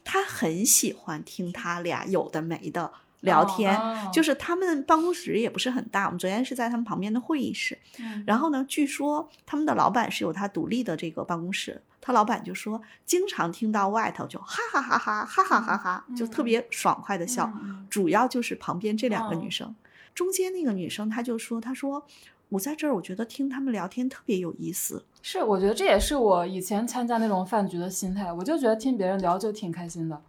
[0.09, 2.91] 她很喜欢听他俩有的没的。
[3.23, 3.77] 聊天
[4.13, 7.77] 就是他们办公室也不是很大，我们昨天是在他们旁边的会议室。
[8.25, 17.53] 然后呢，据说他们的老板是有他独立的这个办公室，他老板就说经常听到外头就哈哈哈哈哈哈哈哈，就特别爽快的笑。
[17.91, 19.75] 主要就是旁边这两个女生，
[20.15, 22.07] 中间那个女生她就说：“她说
[22.51, 30.21] 我在这儿，我觉得听他们聊天特别有意思。”是，我觉得这也是我以前参加那种饭局的心态，我就觉得听别人聊就挺开心的。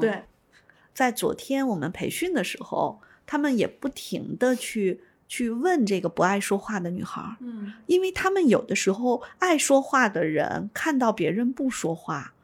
[0.00, 0.22] 对。
[0.92, 12.34] 在昨天我们培训的时候，他们也不停的去去问这个不爱说话的女孩，嗯，因为他们有的时候爱说话的人看到别人不说话，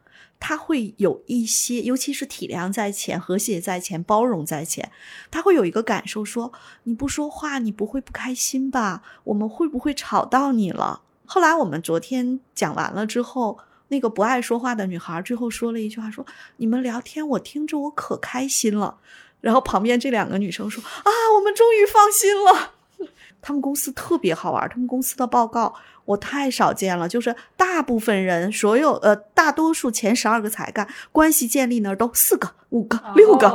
[0.40, 4.90] 他会有一些，尤其是体谅在前、和谐在前、包容在前，
[5.30, 6.52] 他会有一个感受说，
[6.84, 9.02] 你不说话，你不会不开心吧？
[9.24, 11.02] 我们会不会吵到你了？
[11.26, 13.58] 后来我们昨天讲完了之后。
[13.88, 18.98] 那个不爱说话的女孩最后说了一句话：“说你们聊天，我听着我可开心了。”
[19.40, 22.72] 然后旁边这两个女生说：“啊，我们终于放心了。”
[23.40, 25.72] 他们公司特别好玩，他们公司的报告
[26.04, 33.48] 我太少见了，就是大部分人，所有呃，大多数前十二个才干关系建立那儿都四个、五个、六个，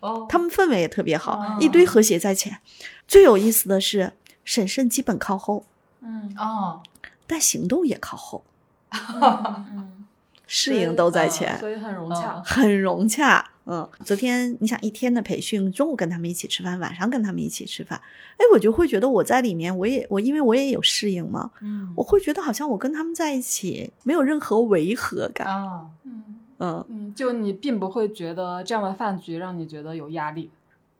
[0.00, 2.60] 哦，他们氛围也特别好，一堆和谐在前。
[3.06, 4.12] 最有意思的是，
[4.44, 5.64] 审慎基本靠后，
[6.02, 6.82] 嗯哦，
[7.28, 8.42] 但行动也靠后。
[8.90, 10.04] 嗯，
[10.48, 13.50] 适应都在前，所以很融洽，很融洽。
[13.66, 18.00] 嗯，昨天你想一天的培训，中午跟他们一起吃饭，晚上跟他们一起吃饭，
[18.38, 26.24] 哎，我就会觉得我在里面，我也我因为我也有适应嘛，嗯，我会觉得好像我跟他们在一起没有任何违和感啊，嗯。
[26.60, 26.84] 嗯。
[26.88, 30.50] 嗯，就你并不会觉得这样的饭局让你觉得有压力，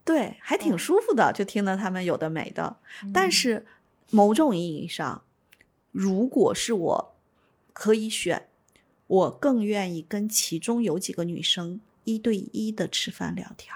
[0.04, 2.76] 对，还挺舒服的，就听到他们有的没的。
[3.12, 3.66] 但是
[4.10, 5.22] 某种意义上，
[5.92, 7.14] 如果是我。
[7.80, 8.48] 可以选，
[9.06, 13.72] 我更愿意跟其中有几个女生一对一的吃饭聊天。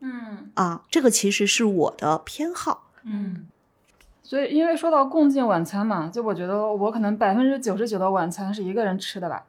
[0.00, 2.90] 嗯啊，这个其实是我的偏好。
[3.04, 3.46] 嗯，
[4.22, 9.46] 所以因为说到共进晚餐嘛，就我觉得我可能百分之九十九的晚餐是一个人吃的吧，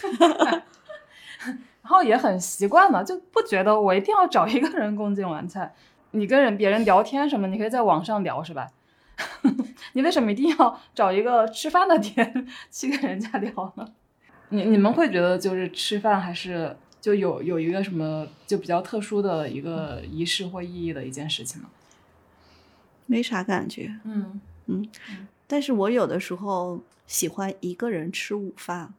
[1.82, 5.70] 然后也很习惯了，就不觉得我一定要找一个人共进晚餐。
[6.12, 8.68] 你跟人别人聊天什么，你可以在网上聊，是吧？
[9.94, 13.88] 你为什么一定要找一个吃饭的点去跟人家聊呢？
[14.48, 21.68] 你你们会觉得就是吃饭还是就有有一个什么就比较特殊的一个仪式或意义的一件事情吗？
[23.06, 24.88] 没啥感觉，嗯嗯，
[25.46, 28.94] 但是我有的时候喜欢一个人吃午饭，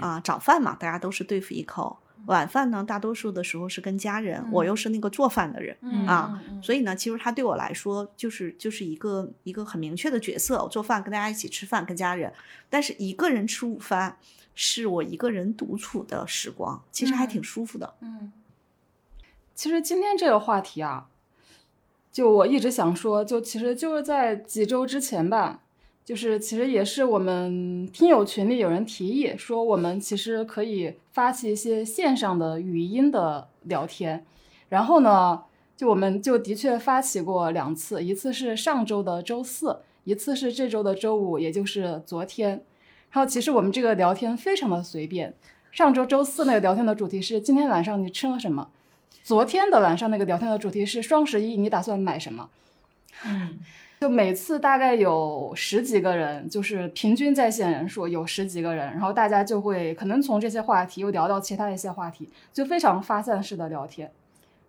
[0.00, 1.98] 啊， 早饭嘛，大家都是对付一口。
[2.26, 5.76] 晚饭呢，大多数的时候是跟家人，我又是那个做饭的人
[6.06, 12.32] 啊，所以呢，其实他对我来说就是就是一个一个很明确的角色，我做饭跟大家一起吃饭，跟家人。
[12.68, 14.18] 但是一个人吃午饭
[14.54, 17.94] 是我一个人独处的时光，其实还挺舒服的。
[18.00, 18.32] 嗯，
[19.54, 21.08] 其实今天这个话题啊，
[22.10, 25.60] 就我一直想说，就其实就是在几周之前吧。
[26.06, 34.24] 就是其实也是我们听友群里有人提议说，我们其实可以发起一些线上的语音的聊天。
[34.68, 35.42] 然后呢，
[35.76, 42.50] 就我们就的确发起过两次，一次是上周的周四，一次是这周的周五，也就是昨天。
[43.10, 45.34] 然后其实我们这个聊天非常的随便。
[45.72, 48.68] 上周周四那个聊天的主题是今天晚上你吃了什么？
[49.24, 52.48] 昨天的晚上那个聊天的主题是双十一，你打算买什么？
[53.24, 53.58] 嗯，
[54.00, 64.10] 就每次大概有十几个人，就是平均在线人数有十几个人，然后大家就会可能从这些话题又聊到其他一些话题，就非常发散式的聊天。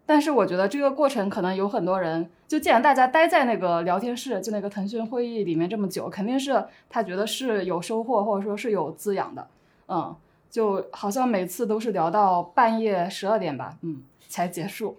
[0.05, 9.45] 但是我觉得这个过程可能有很多人，就既然大家待在那个聊天室，就那个腾讯会议里面这么久，肯定是他觉得是有收获或者说是有滋养的，
[9.89, 10.15] 嗯，
[10.49, 14.95] 就好像每次都是聊到半夜十二点吧，嗯，才结束。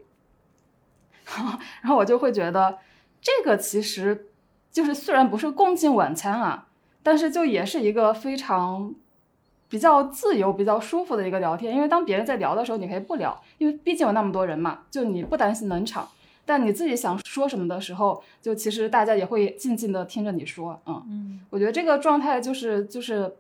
[1.80, 2.76] 然后我就会觉得，
[3.20, 4.28] 这个其实
[4.70, 6.68] 就是虽然不是共进晚餐啊，
[7.02, 8.94] 但是就也是一个非常。
[9.70, 16.08] 比较自由、比较舒服的一个聊天，因为当别人在聊的时候，你可以不聊，因为毕竟有那么多人嘛，就你不担心冷场。
[16.46, 20.80] 但你自己想说什么的时候，就其实大家也会静静的听着你说。
[20.86, 23.36] 嗯嗯，我觉得这个状态就是就是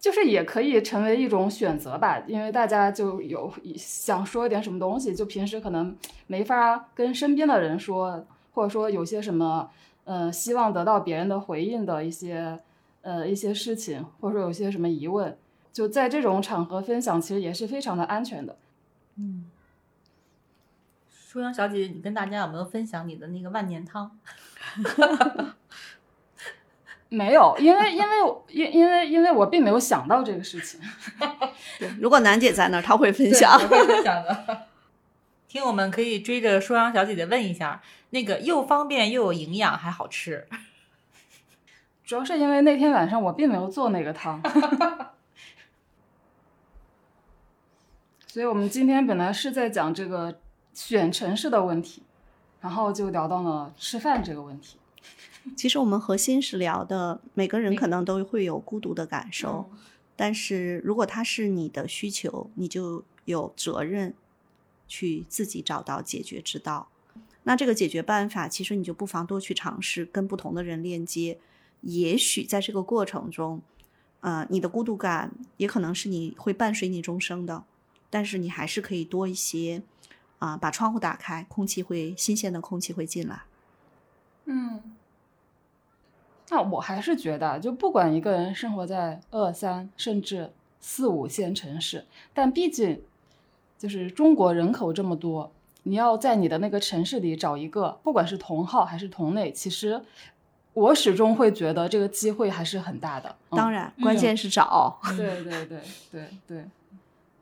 [0.00, 5.96] 就是也可以成为一种选择吧，因为大家就有想说一点什么东西，就平时可能
[6.26, 8.26] 没法跟身边的人说，
[8.58, 9.70] 或者说有些什么
[10.04, 12.58] 呃希望得到别人的回应的一些。
[13.00, 15.38] 呃，一些事情，或者说有些什么疑问，
[15.72, 18.58] 就在这种场合分享，其实也是非常的安全的。
[19.16, 19.46] 嗯，
[21.08, 24.18] 舒阳小姐姐，你跟大家有没有分享你的那个万年汤？
[27.08, 28.14] 没有，因为因为
[28.48, 30.78] 因因为因为我并没有想到这个事情。
[31.78, 33.58] 对，如果楠姐在那儿，她会分享。
[33.58, 34.66] 会分享的。
[35.48, 37.80] 听我们可以追着舒阳小姐姐问一下，
[38.10, 40.46] 那个又方便又有营养还好吃。
[42.04, 44.40] 主要是因为那天晚上我并没有做那个汤，
[48.26, 50.40] 所以我们今天本来是在讲这个
[50.72, 52.02] 选城市的问题，
[52.60, 54.78] 然后就聊到了吃饭这个问题。
[55.54, 59.70] 其实我们核心是聊的，每个人可能都会有孤独的感受，
[60.16, 64.14] 但是如果它是你的需求，你就有责任
[64.86, 66.88] 去自己找到解决之道。
[67.44, 71.38] 那这个解决办法，其实你就不妨多去尝试，跟不同的人链接。
[71.80, 73.62] 也许在这个过程中，
[74.20, 77.64] 呃，你的孤独感也可能是你会伴随你终生的，
[78.10, 79.82] 但是你还是可以多一些，
[80.40, 83.42] 啊，把窗户打开，空气会新鲜的空气会进来。
[84.46, 84.82] 嗯，
[86.50, 92.04] 那我还是觉得，就不管一个人生活在二三甚至四五线城市，
[92.34, 93.00] 但毕竟
[93.78, 95.52] 就是中国人口这么多，
[95.88, 100.00] 你要在你的那个城市里找一个，不管是同号还是同类，其实。
[100.74, 103.34] 我始终会觉得这个机会还是很大的。
[103.50, 104.96] 当然，关键是找。
[105.16, 105.80] 对对对
[106.12, 106.64] 对对，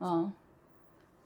[0.01, 0.33] 嗯，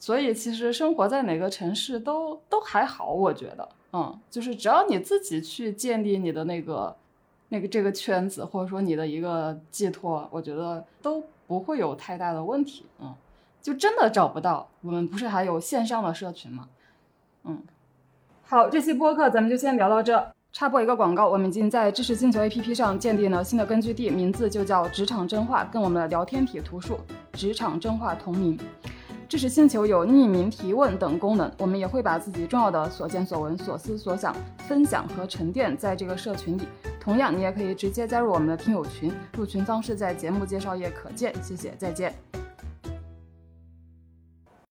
[0.01, 6.97] 所以其实生活在哪个城市都都还好，我觉得，嗯，就是只要你自己去建立你的那个
[7.51, 12.87] 那个这个圈子，或者说你的一个寄托，我觉得都不会有太大的问题。
[12.99, 13.15] 嗯，
[13.63, 16.69] 就真的找不到，我们不是还有线上的社群吗？
[17.45, 17.63] 嗯，
[18.43, 20.33] 好，这期播客咱们就先聊到这。
[20.53, 26.99] 插播一个广告，我们已经在知识星球 APP 上建立了新的根据地，名字就叫职场真话，跟我们的聊天体图书
[27.35, 28.59] 职场真话同名。
[29.29, 34.35] 知识星球有匿名提问等功能，我们也会把自己重要的所见所闻、所思所想
[34.67, 36.63] 分享和沉淀在这个社群里。
[36.99, 41.33] 同样，你也可以直接加入我们的听友群，入群方式在节目介绍页可见。
[41.41, 42.13] 谢谢，再见。